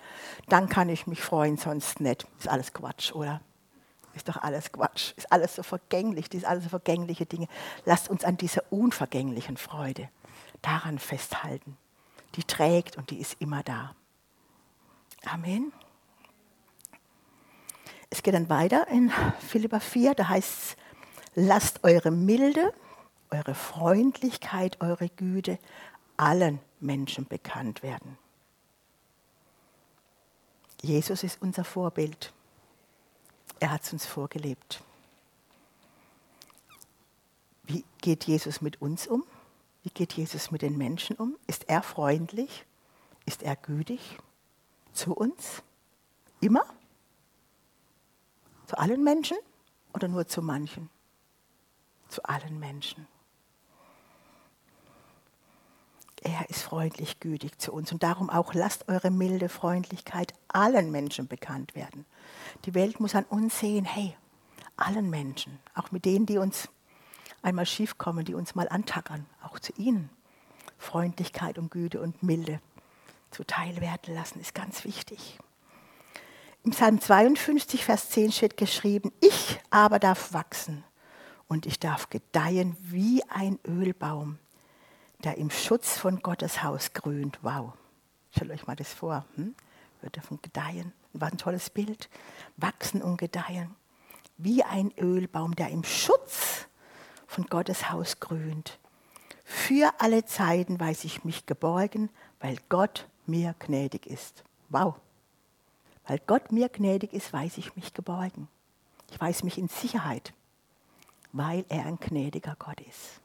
[0.50, 2.28] dann kann ich mich freuen, sonst nicht.
[2.40, 3.42] Ist alles Quatsch, oder?
[4.14, 5.14] Ist doch alles Quatsch.
[5.16, 7.48] Ist alles so vergänglich, das ist alles so vergängliche Dinge.
[7.86, 10.10] Lasst uns an dieser unvergänglichen Freude
[10.62, 11.78] daran festhalten.
[12.36, 13.96] Die trägt und die ist immer da.
[15.26, 15.72] Amen.
[18.10, 20.76] Es geht dann weiter in Philippa 4, da heißt es,
[21.36, 22.74] lasst eure Milde,
[23.30, 25.58] eure Freundlichkeit, eure Güte
[26.18, 28.18] allen Menschen bekannt werden.
[30.82, 32.34] Jesus ist unser Vorbild.
[33.62, 34.82] Er hat es uns vorgelebt.
[37.62, 39.24] Wie geht Jesus mit uns um?
[39.84, 41.38] Wie geht Jesus mit den Menschen um?
[41.46, 42.66] Ist er freundlich?
[43.28, 44.18] Ist er gütig
[44.94, 45.62] zu uns?
[46.40, 46.66] Immer?
[48.66, 49.38] Zu allen Menschen
[49.94, 50.90] oder nur zu manchen?
[52.10, 53.08] Zu allen Menschen.
[56.22, 57.92] Er ist freundlich, gütig zu uns.
[57.92, 62.06] Und darum auch lasst eure milde Freundlichkeit allen Menschen bekannt werden.
[62.66, 64.16] Die Welt muss an uns sehen, hey,
[64.78, 66.70] allen Menschen, auch mit denen, die uns
[67.42, 70.10] einmal schief kommen, die uns mal antackern, auch zu ihnen.
[70.78, 72.60] Freundlichkeit und Güte und Milde
[73.32, 75.40] zuteil werden lassen, ist ganz wichtig.
[76.64, 80.84] Im Psalm 52, Vers 10 steht geschrieben, ich aber darf wachsen
[81.48, 84.38] und ich darf gedeihen wie ein Ölbaum,
[85.22, 87.40] der im Schutz von Gottes Haus grünt.
[87.42, 87.74] Wow,
[88.36, 89.26] stellt euch mal das vor.
[89.36, 89.56] Hm?
[90.02, 90.94] Wir dürfen gedeihen.
[91.14, 92.10] Was ein tolles Bild.
[92.58, 93.76] Wachsen und gedeihen.
[94.38, 96.68] Wie ein Ölbaum, der im Schutz
[97.28, 98.80] von Gottes Haus grünt.
[99.44, 104.44] Für alle Zeiten weiß ich mich geborgen, weil Gott mir gnädig ist.
[104.70, 104.96] Wow.
[106.08, 108.48] Weil Gott mir gnädig ist, weiß ich mich geborgen.
[109.12, 110.34] Ich weiß mich in Sicherheit,
[111.32, 113.21] weil er ein gnädiger Gott ist.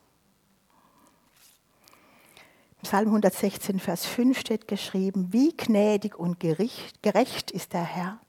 [2.87, 8.21] Psalm 116, Vers 5 steht geschrieben, wie gnädig und gerecht ist der Herr.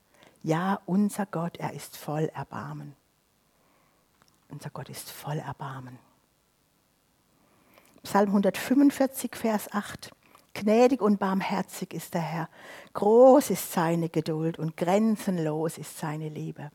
[0.42, 2.96] Ja, unser Gott, er ist voll Erbarmen.
[4.48, 6.00] Unser Gott ist voll Erbarmen.
[8.02, 10.10] Psalm 145, Vers 8.
[10.54, 12.48] Gnädig und barmherzig ist der Herr.
[12.94, 16.72] Groß ist seine Geduld und grenzenlos ist seine Liebe.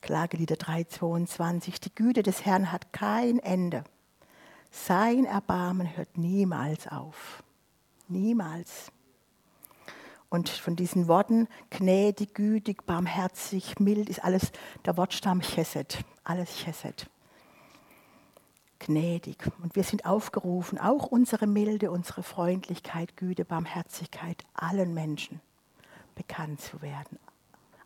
[0.00, 1.78] Klagelieder 3,22.
[1.82, 3.84] Die Güte des Herrn hat kein Ende.
[4.84, 7.42] Sein Erbarmen hört niemals auf.
[8.08, 8.92] Niemals.
[10.28, 14.52] Und von diesen Worten, gnädig, gütig, barmherzig, mild, ist alles
[14.84, 16.04] der Wortstamm Chesed.
[16.24, 17.08] Alles Chesed
[18.78, 19.38] gnädig.
[19.62, 25.40] Und wir sind aufgerufen, auch unsere Milde, unsere Freundlichkeit, Güte, Barmherzigkeit allen Menschen
[26.14, 27.18] bekannt zu werden.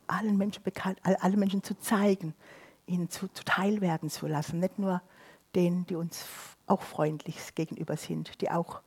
[0.07, 2.33] Allen Menschen bekannt, allen Menschen zu zeigen,
[2.85, 4.59] ihnen zu, zu teilwerden zu lassen.
[4.59, 5.01] Nicht nur
[5.55, 6.25] denen, die uns
[6.67, 8.81] auch freundlich gegenüber sind, die auch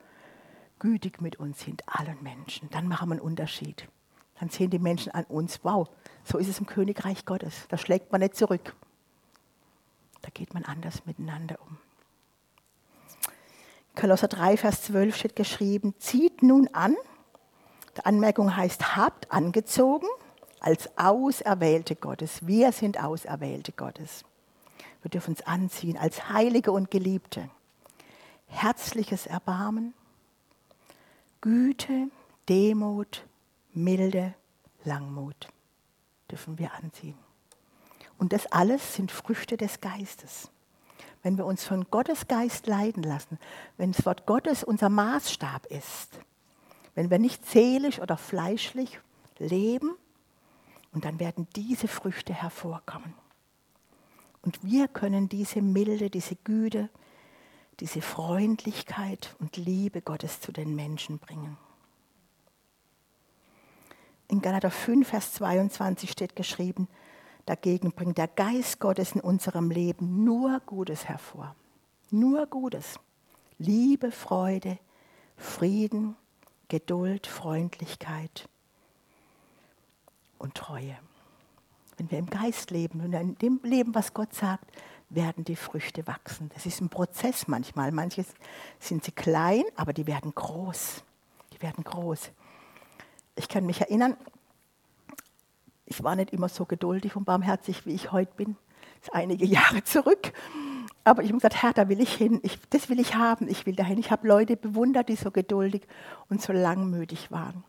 [0.79, 2.69] gütig mit uns sind, allen Menschen.
[2.71, 3.89] Dann machen wir einen Unterschied.
[4.41, 5.89] Dann sehen die Menschen an uns, wow,
[6.25, 7.67] so ist es im Königreich Gottes.
[7.69, 8.75] Da schlägt man nicht zurück.
[10.23, 11.79] Da geht man anders miteinander um.
[13.95, 16.97] Kolosser 3, Vers 12 steht geschrieben, zieht nun an,
[17.97, 20.09] die Anmerkung heißt, habt angezogen
[20.59, 22.47] als Auserwählte Gottes.
[22.47, 24.25] Wir sind Auserwählte Gottes.
[25.05, 27.51] Wir dürfen uns anziehen als Heilige und Geliebte.
[28.47, 29.93] Herzliches Erbarmen,
[31.43, 32.09] Güte,
[32.49, 33.27] Demut,
[33.75, 34.33] Milde,
[34.83, 35.49] Langmut
[36.31, 37.19] dürfen wir anziehen.
[38.17, 40.51] Und das alles sind Früchte des Geistes.
[41.25, 43.39] wenn wir uns von Gottes Geist leiden lassen,
[43.79, 46.21] wenn das Wort Gottes unser Maßstab ist,
[46.95, 49.01] wenn wir nicht seelisch oder fleischlich
[49.39, 49.97] leben,
[50.93, 53.15] und dann werden diese Früchte hervorkommen.
[54.45, 56.91] Und wir können diese Milde, diese Güte,
[57.81, 61.57] diese Freundlichkeit und Liebe Gottes zu den Menschen bringen.
[64.29, 66.89] In Galater 5, Vers 22 steht geschrieben,
[67.47, 71.57] dagegen bringt der Geist Gottes in unserem Leben nur Gutes hervor.
[72.11, 73.01] Nur Gutes.
[73.57, 74.79] Liebe, Freude,
[75.39, 76.17] Frieden,
[76.69, 78.47] Geduld, Freundlichkeit
[80.39, 80.99] und Treue.
[81.97, 84.65] Wenn wir im Geist leben und in dem Leben, was Gott sagt,
[85.11, 86.51] werden die Früchte wachsen.
[86.55, 87.93] Das ist ein Prozess manchmal.
[87.93, 88.25] Manche
[88.81, 91.05] sind sie klein, aber die werden groß.
[91.53, 92.31] Die werden groß.
[93.37, 94.17] Ich kann mich erinnern,
[95.87, 98.57] ich war nicht immer so geduldig und barmherzig, wie ich heute bin.
[99.01, 100.33] Das ist einige Jahre zurück.
[101.05, 102.41] Aber ich habe gesagt, Herr, da will ich hin.
[102.43, 103.49] Ich, das will ich haben.
[103.49, 103.99] Ich will dahin.
[103.99, 105.87] Ich habe Leute bewundert, die so geduldig
[106.31, 107.63] und so langmütig waren.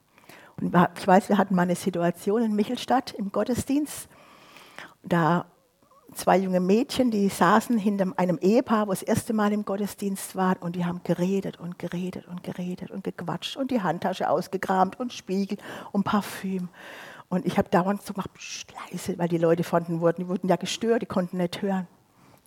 [0.57, 4.07] Und ich weiß, wir hatten mal eine Situation in Michelstadt im Gottesdienst.
[5.05, 5.45] Da
[6.13, 10.57] zwei junge Mädchen, die saßen hinter einem Ehepaar, wo das erste Mal im Gottesdienst waren
[10.59, 15.13] und die haben geredet und geredet und geredet und gequatscht und die Handtasche ausgekramt und
[15.13, 15.57] Spiegel
[15.91, 16.69] und Parfüm.
[17.29, 18.29] Und ich habe dauernd so gemacht,
[18.91, 21.87] leise, weil die Leute fanden wurden, die wurden ja gestört, die konnten nicht hören.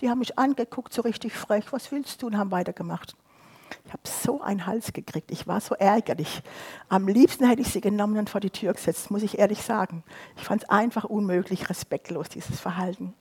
[0.01, 3.17] Die haben mich angeguckt, so richtig frech, was willst du, und haben weitergemacht.
[3.87, 6.43] Ich habe so einen Hals gekriegt, ich war so ärgerlich.
[6.89, 10.05] Am liebsten hätte ich sie genommen und vor die Tür gesetzt, muss ich ehrlich sagen.
[10.37, 13.15] Ich fand es einfach unmöglich, respektlos, dieses Verhalten.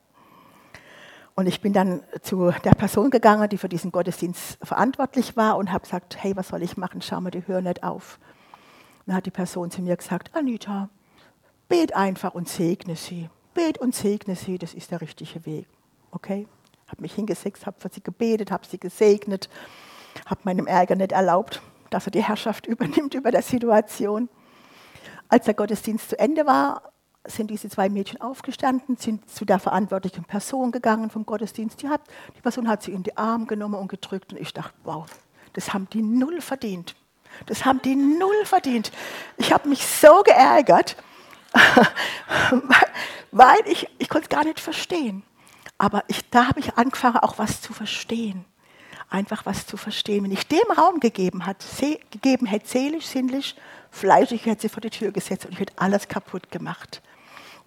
[1.35, 5.71] Und ich bin dann zu der Person gegangen, die für diesen Gottesdienst verantwortlich war und
[5.71, 7.01] habe gesagt, hey, was soll ich machen?
[7.01, 8.17] Schau mal, die hören nicht auf.
[9.05, 10.89] Dann hat die Person zu mir gesagt, Anita,
[11.69, 13.29] bet einfach und segne sie.
[13.53, 15.67] Bet und segne sie, das ist der richtige Weg.
[16.09, 16.47] Okay?
[16.87, 19.47] Habe mich hingesetzt, habe für sie gebetet, habe sie gesegnet,
[20.25, 24.29] habe meinem Ärger nicht erlaubt, dass er die Herrschaft übernimmt über der Situation.
[25.29, 26.93] Als der Gottesdienst zu Ende war,
[27.25, 31.81] sind diese zwei Mädchen aufgestanden, sind zu der verantwortlichen Person gegangen vom Gottesdienst.
[31.81, 32.01] Die, hat,
[32.35, 34.31] die Person hat sie in die Arme genommen und gedrückt.
[34.31, 35.05] Und ich dachte, wow,
[35.53, 36.95] das haben die null verdient.
[37.45, 38.91] Das haben die null verdient.
[39.37, 40.95] Ich habe mich so geärgert,
[43.31, 45.23] weil ich, ich konnte es gar nicht verstehen.
[45.77, 48.45] Aber ich, da habe ich angefangen, auch was zu verstehen.
[49.09, 50.23] Einfach was zu verstehen.
[50.23, 51.63] Wenn ich dem Raum gegeben, hat,
[52.11, 53.55] gegeben hätte, seelisch, sinnlich,
[53.89, 57.01] fleischlich, hätte sie vor die Tür gesetzt und ich hätte alles kaputt gemacht.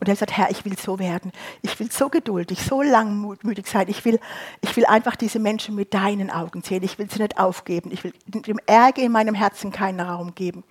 [0.01, 1.31] Und er sagt, Herr, ich will so werden.
[1.61, 3.87] Ich will so geduldig, so langmütig sein.
[3.89, 4.19] Ich will,
[4.63, 6.83] ich will einfach diese Menschen mit deinen Augen sehen.
[6.83, 7.91] Ich will sie nicht aufgeben.
[7.93, 10.65] Ich will dem Ärger in meinem Herzen keinen Raum geben.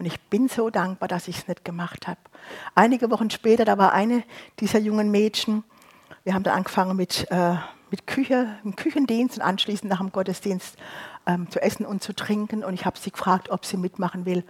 [0.00, 2.18] Und ich bin so dankbar, dass ich es nicht gemacht habe.
[2.74, 4.24] Einige Wochen später, da war eine
[4.58, 5.62] dieser jungen Mädchen,
[6.24, 7.54] wir haben da angefangen mit, äh,
[7.92, 10.76] mit Küche, im Küchendienst und anschließend nach dem Gottesdienst
[11.26, 12.64] ähm, zu essen und zu trinken.
[12.64, 14.44] Und ich habe sie gefragt, ob sie mitmachen will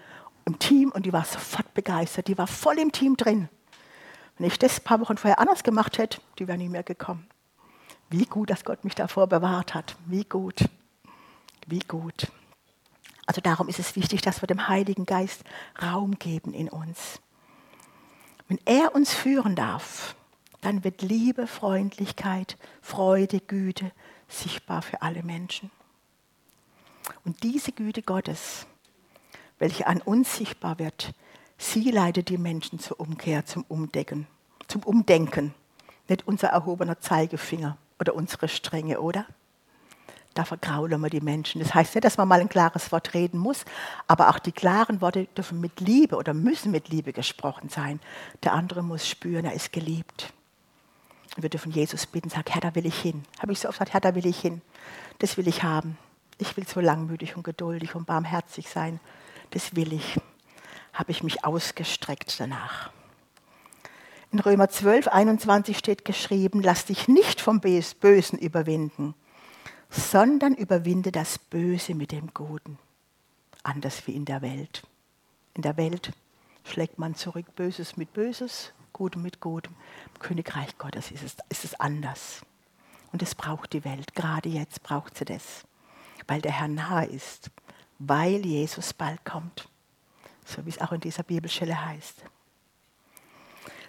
[0.46, 0.90] im Team.
[0.90, 2.28] Und die war sofort begeistert.
[2.28, 3.50] Die war voll im Team drin.
[4.38, 7.28] Wenn ich das ein paar Wochen vorher anders gemacht hätte, die wäre nie mehr gekommen.
[8.08, 9.96] Wie gut, dass Gott mich davor bewahrt hat.
[10.06, 10.64] Wie gut.
[11.66, 12.30] Wie gut.
[13.26, 15.42] Also darum ist es wichtig, dass wir dem Heiligen Geist
[15.82, 17.20] Raum geben in uns.
[18.48, 20.14] Wenn er uns führen darf,
[20.62, 23.92] dann wird Liebe, Freundlichkeit, Freude, Güte
[24.28, 25.70] sichtbar für alle Menschen.
[27.24, 28.66] Und diese Güte Gottes,
[29.58, 31.14] welche an uns sichtbar wird,
[31.58, 34.26] Sie leitet die Menschen zur Umkehr, zum Umdenken,
[34.66, 35.54] zum Umdenken.
[36.08, 39.26] Nicht unser erhobener Zeigefinger oder unsere Strenge, oder?
[40.34, 41.60] Da vergraulen wir die Menschen.
[41.60, 43.64] Das heißt nicht, dass man mal ein klares Wort reden muss,
[44.08, 48.00] aber auch die klaren Worte dürfen mit Liebe oder müssen mit Liebe gesprochen sein.
[48.42, 50.32] Der andere muss spüren, er ist geliebt.
[51.36, 53.24] Wir dürfen Jesus bitten, sagen, Herr, da will ich hin.
[53.40, 54.60] Habe ich so oft gesagt, Herr, da will ich hin.
[55.18, 55.96] Das will ich haben.
[56.38, 59.00] Ich will so langmütig und geduldig und barmherzig sein.
[59.50, 60.18] Das will ich
[60.92, 62.90] habe ich mich ausgestreckt danach.
[64.30, 69.14] In Römer 12, 21 steht geschrieben, lass dich nicht vom Bösen überwinden,
[69.90, 72.78] sondern überwinde das Böse mit dem Guten.
[73.62, 74.82] Anders wie in der Welt.
[75.54, 76.12] In der Welt
[76.64, 79.74] schlägt man zurück Böses mit Böses, Gutem mit Gutem.
[80.14, 82.42] Im Königreich Gottes ist es, ist es anders.
[83.12, 84.14] Und es braucht die Welt.
[84.14, 85.64] Gerade jetzt braucht sie das.
[86.26, 87.50] Weil der Herr nahe ist.
[87.98, 89.68] Weil Jesus bald kommt
[90.44, 92.24] so wie es auch in dieser Bibelstelle heißt.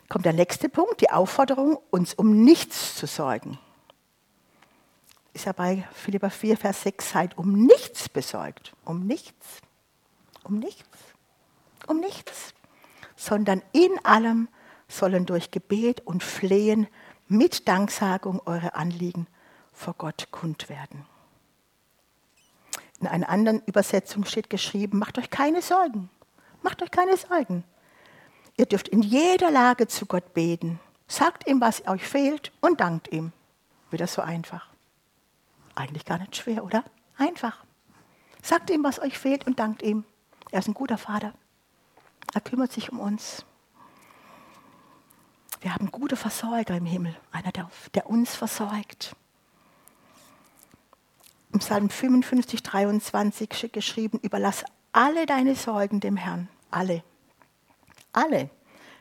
[0.09, 3.57] Kommt der nächste Punkt, die Aufforderung, uns um nichts zu sorgen.
[5.33, 8.73] Ist ja bei Philippa 4, Vers 6, seid um nichts besorgt.
[8.85, 9.61] Um nichts.
[10.43, 10.97] Um nichts.
[11.87, 12.53] Um nichts.
[13.15, 14.47] Sondern in allem
[14.97, 16.87] sollen durch Gebet und Flehen
[17.27, 19.27] mit Danksagung eure Anliegen
[19.71, 21.05] vor Gott kund werden.
[22.99, 26.09] In einer anderen Übersetzung steht geschrieben, macht euch keine Sorgen,
[26.61, 27.63] macht euch keine Sorgen.
[28.55, 30.79] Ihr dürft in jeder Lage zu Gott beten.
[31.07, 33.33] Sagt ihm, was euch fehlt und dankt ihm.
[33.91, 34.67] Das so einfach?
[35.75, 36.83] Eigentlich gar nicht schwer, oder?
[37.17, 37.63] Einfach.
[38.41, 40.03] Sagt ihm, was euch fehlt und dankt ihm.
[40.51, 41.33] Er ist ein guter Vater.
[42.33, 43.45] Er kümmert sich um uns.
[45.63, 49.15] Wir haben gute Versorger im Himmel, einer, der, der uns versorgt.
[51.53, 56.49] Im Psalm 55, 23 steht geschrieben, überlass alle deine Sorgen dem Herrn.
[56.69, 57.01] Alle.
[58.11, 58.49] Alle.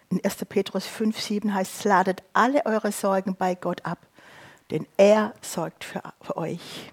[0.09, 0.37] In 1.
[0.49, 4.07] Petrus 5, 7 heißt es, ladet alle eure Sorgen bei Gott ab,
[4.71, 6.93] denn er sorgt für, für euch.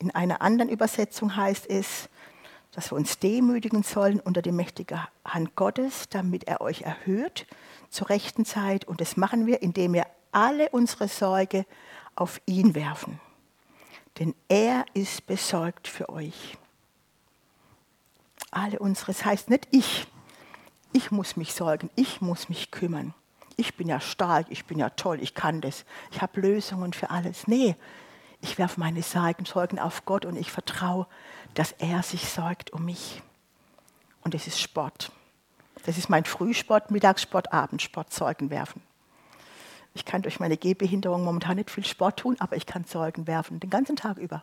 [0.00, 2.08] In einer anderen Übersetzung heißt es,
[2.78, 7.44] dass wir uns demütigen sollen unter die mächtige Hand Gottes, damit er euch erhöht
[7.90, 8.84] zur rechten Zeit.
[8.84, 11.66] Und das machen wir, indem wir alle unsere Sorge
[12.14, 13.18] auf ihn werfen.
[14.20, 16.56] Denn er ist besorgt für euch.
[18.52, 20.06] Alle unsere, das heißt nicht ich.
[20.92, 23.12] Ich muss mich sorgen, ich muss mich kümmern.
[23.56, 25.84] Ich bin ja stark, ich bin ja toll, ich kann das.
[26.12, 27.48] Ich habe Lösungen für alles.
[27.48, 27.74] Nee,
[28.40, 31.06] ich werfe meine Sorgen auf Gott und ich vertraue,
[31.54, 33.22] dass er sich sorgt um mich.
[34.22, 35.10] Und es ist Sport.
[35.86, 38.82] Das ist mein Frühsport, Mittagssport, Abendsport, Sorgen werfen.
[39.94, 43.58] Ich kann durch meine Gehbehinderung momentan nicht viel Sport tun, aber ich kann Sorgen werfen,
[43.58, 44.42] den ganzen Tag über.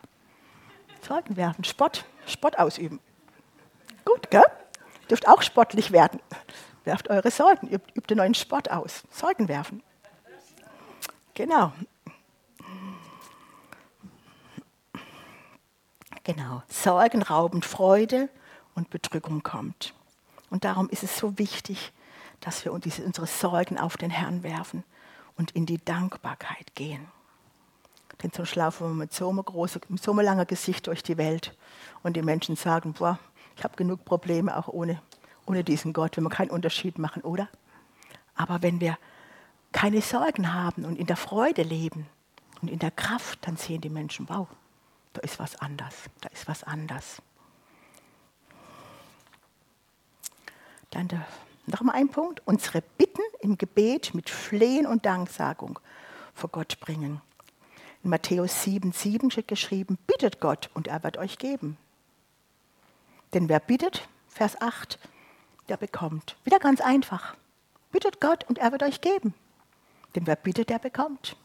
[1.06, 3.00] Sorgen werfen, Sport, Sport ausüben.
[4.04, 4.44] Gut, gell?
[5.02, 6.20] Ihr dürft auch sportlich werden.
[6.84, 9.04] Werft eure Sorgen, übt, übt den neuen Sport aus.
[9.10, 9.82] Sorgen werfen.
[11.34, 11.72] Genau.
[16.26, 16.64] Genau.
[16.66, 18.28] Sorgen rauben Freude
[18.74, 19.94] und Bedrückung kommt.
[20.50, 21.92] Und darum ist es so wichtig,
[22.40, 24.82] dass wir unsere Sorgen auf den Herrn werfen
[25.36, 27.06] und in die Dankbarkeit gehen.
[28.20, 29.44] Denn sonst laufen wir mit so einem,
[29.88, 31.56] mit so einem langen Gesicht durch die Welt
[32.02, 33.20] und die Menschen sagen, boah,
[33.56, 35.00] ich habe genug Probleme auch ohne,
[35.46, 37.48] ohne diesen Gott, wenn wir keinen Unterschied machen, oder?
[38.34, 38.98] Aber wenn wir
[39.70, 42.08] keine Sorgen haben und in der Freude leben
[42.62, 44.48] und in der Kraft, dann sehen die Menschen, wow,
[45.16, 47.22] da ist was anders, da ist was anders.
[50.90, 51.08] Dann
[51.66, 55.78] noch mal ein Punkt, unsere Bitten im Gebet mit Flehen und Danksagung
[56.34, 57.22] vor Gott bringen.
[58.04, 61.78] In Matthäus 7, 7 steht geschrieben, bittet Gott und er wird euch geben.
[63.32, 64.98] Denn wer bittet, Vers 8,
[65.68, 66.36] der bekommt.
[66.44, 67.36] Wieder ganz einfach.
[67.90, 69.34] Bittet Gott und er wird euch geben.
[70.14, 71.36] Denn wer bittet, der bekommt.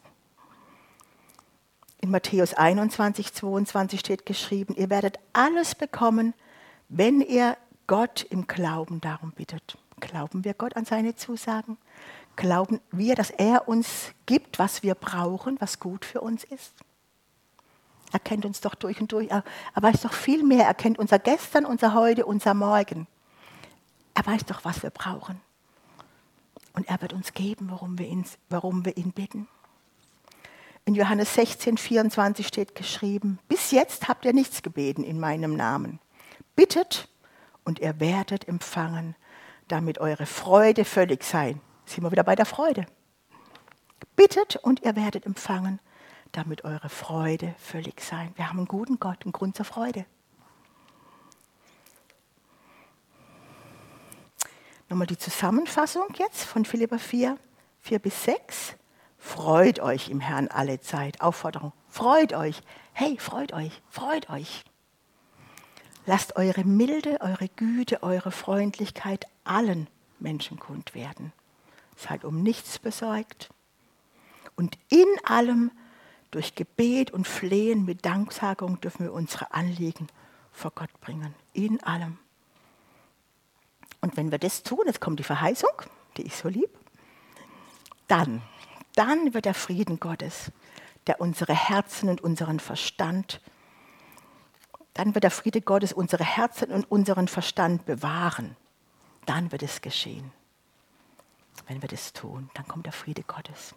[2.02, 6.34] In Matthäus 21, 22 steht geschrieben, ihr werdet alles bekommen,
[6.89, 9.78] wenn ihr Gott im Glauben darum bittet.
[9.99, 11.78] Glauben wir Gott an seine Zusagen?
[12.36, 16.74] Glauben wir, dass er uns gibt, was wir brauchen, was gut für uns ist?
[18.12, 19.30] Er kennt uns doch durch und durch.
[19.30, 19.43] Er,
[19.76, 20.66] weiß doch viel mehr.
[20.66, 23.08] Er kennt unser Gestern, unser Heute, unser Morgen.
[24.16, 25.39] Er weiß doch, was wir brauchen.
[26.74, 29.47] Und er wird uns geben, warum wir ihn, warum wir ihn bitten.
[30.86, 35.99] In Johannes 16, 24 steht geschrieben, bis jetzt habt ihr nichts gebeten in meinem Namen.
[36.55, 37.07] Bittet
[37.63, 39.15] und ihr werdet empfangen,
[39.67, 41.61] damit eure Freude völlig sein.
[41.86, 42.86] Sind wir wieder bei der Freude.
[44.15, 45.79] Bittet und ihr werdet empfangen,
[46.32, 48.34] damit eure Freude völlig sein.
[48.36, 50.05] Wir haben einen guten Gott, einen Grund zur Freude.
[54.89, 57.38] Nochmal die Zusammenfassung jetzt von Philippa 4,
[57.79, 58.75] 4 bis 6.
[59.22, 61.22] Freut euch im Herrn alle Zeit.
[61.22, 61.74] Aufforderung.
[61.88, 62.61] Freut euch.
[62.91, 63.82] Hey, freut euch.
[63.88, 64.63] Freut euch.
[66.07, 69.88] Lasst eure Milde, eure Güte, eure Freundlichkeit allen
[70.19, 71.32] Menschen kund werden.
[71.95, 73.51] Seid um nichts besorgt.
[74.55, 75.72] Und in allem
[76.32, 80.07] durch Gebet und Flehen mit Danksagung dürfen wir unsere Anliegen
[80.51, 81.36] vor Gott bringen.
[81.53, 82.17] In allem.
[84.01, 85.84] Und wenn wir das tun, jetzt kommt die Verheißung,
[86.17, 86.72] die ich so lieb,
[88.07, 88.41] dann,
[88.96, 90.52] dann wird der Frieden Gottes,
[91.08, 93.42] der unsere Herzen und unseren Verstand,
[94.94, 98.58] dann wird der Friede Gottes unsere Herzen und unseren Verstand bewahren.
[99.26, 100.32] Dann wird es geschehen.
[101.68, 103.76] Wenn wir das tun, dann kommt der Friede Gottes.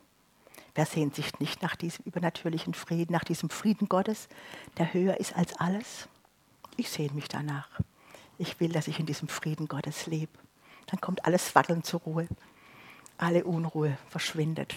[0.74, 4.28] Wer sehnt sich nicht nach diesem übernatürlichen Frieden, nach diesem Frieden Gottes,
[4.76, 6.08] der höher ist als alles?
[6.76, 7.68] Ich sehne mich danach.
[8.38, 10.32] Ich will, dass ich in diesem Frieden Gottes lebe.
[10.86, 12.26] Dann kommt alles Wackeln zur Ruhe.
[13.16, 14.74] Alle Unruhe verschwindet.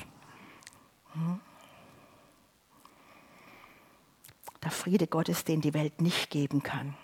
[4.63, 6.95] Der Friede Gottes, den die Welt nicht geben kann.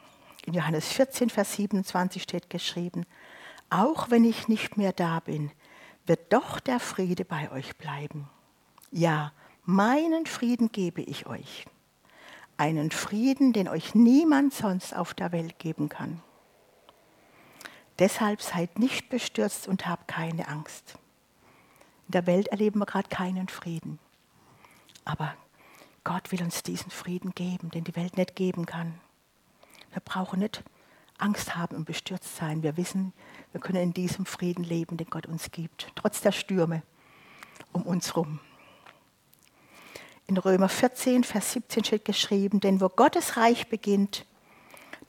[0.46, 3.06] In Johannes 14, Vers 27 steht geschrieben,
[3.70, 5.52] auch wenn ich nicht mehr da bin,
[6.06, 8.30] wird doch der Friede bei euch bleiben.
[8.92, 9.32] Ja,
[9.66, 11.66] Meinen Frieden gebe ich euch.
[12.58, 16.22] Einen Frieden, den euch niemand sonst auf der Welt geben kann.
[17.98, 20.96] Deshalb seid nicht bestürzt und habt keine Angst.
[22.08, 24.00] In der Welt erleben wir gerade keinen Frieden.
[25.06, 25.36] Aber
[26.04, 29.00] Gott will uns diesen Frieden geben, den die Welt nicht geben kann.
[29.92, 30.64] Wir brauchen nicht
[31.18, 32.64] Angst haben und bestürzt sein.
[32.64, 33.14] Wir wissen,
[33.52, 36.82] wir können in diesem Frieden leben, den Gott uns gibt, trotz der Stürme
[37.72, 38.40] um uns herum.
[40.26, 44.26] In Römer 14, Vers 17 steht geschrieben, denn wo Gottes Reich beginnt,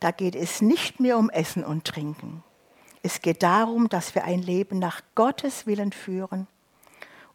[0.01, 2.43] da geht es nicht mehr um Essen und Trinken.
[3.03, 6.47] Es geht darum, dass wir ein Leben nach Gottes Willen führen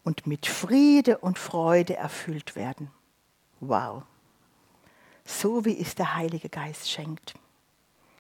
[0.04, 2.92] und mit Friede und Freude erfüllt werden.
[3.60, 4.04] Wow.
[5.26, 7.36] So wie es der Heilige Geist schenkt.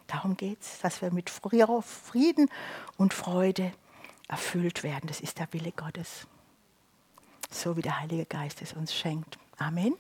[0.08, 2.50] Darum geht es, dass wir mit Frieden
[2.98, 3.72] und Freude
[4.28, 5.08] erfüllt werden.
[5.08, 6.28] Das ist der Wille Gottes.
[7.52, 9.38] So wie der Heilige Geist es uns schenkt.
[9.58, 9.96] Amen.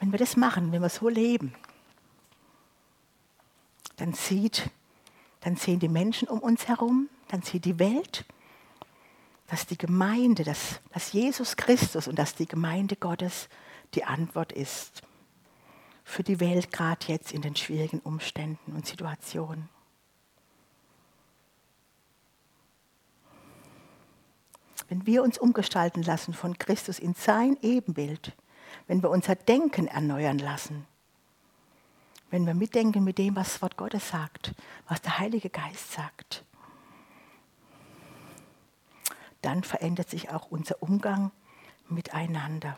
[0.00, 1.54] Wenn wir das machen, wenn wir so leben,
[3.96, 4.70] dann sieht,
[5.40, 8.24] dann sehen die Menschen um uns herum, dann sieht die Welt,
[9.48, 13.48] dass die Gemeinde, dass, dass Jesus Christus und dass die Gemeinde Gottes
[13.94, 15.02] die Antwort ist
[16.04, 19.68] für die Welt, gerade jetzt in den schwierigen Umständen und Situationen.
[24.88, 28.32] Wenn wir uns umgestalten lassen von Christus in sein Ebenbild,
[28.86, 30.86] wenn wir unser Denken erneuern lassen,
[32.30, 34.54] wenn wir mitdenken mit dem, was das Wort Gottes sagt,
[34.86, 36.44] was der Heilige Geist sagt,
[39.42, 41.30] dann verändert sich auch unser Umgang
[41.88, 42.76] miteinander.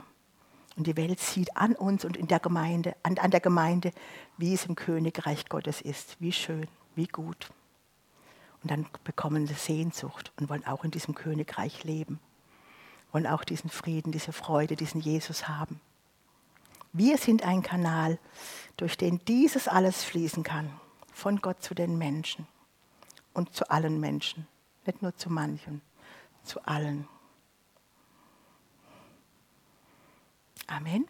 [0.76, 3.92] Und die Welt sieht an uns und in der Gemeinde, an, an der Gemeinde,
[4.38, 7.50] wie es im Königreich Gottes ist, wie schön, wie gut.
[8.62, 12.20] Und dann bekommen sie Sehnsucht und wollen auch in diesem Königreich leben,
[13.10, 15.80] wollen auch diesen Frieden, diese Freude, diesen Jesus haben.
[16.92, 18.18] Wir sind ein Kanal,
[18.76, 20.70] durch den dieses alles fließen kann,
[21.12, 22.46] von Gott zu den Menschen
[23.32, 24.46] und zu allen Menschen,
[24.86, 25.82] nicht nur zu manchen,
[26.50, 27.06] zu allen.
[30.66, 31.06] Amen.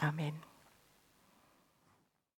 [0.00, 0.40] Amen.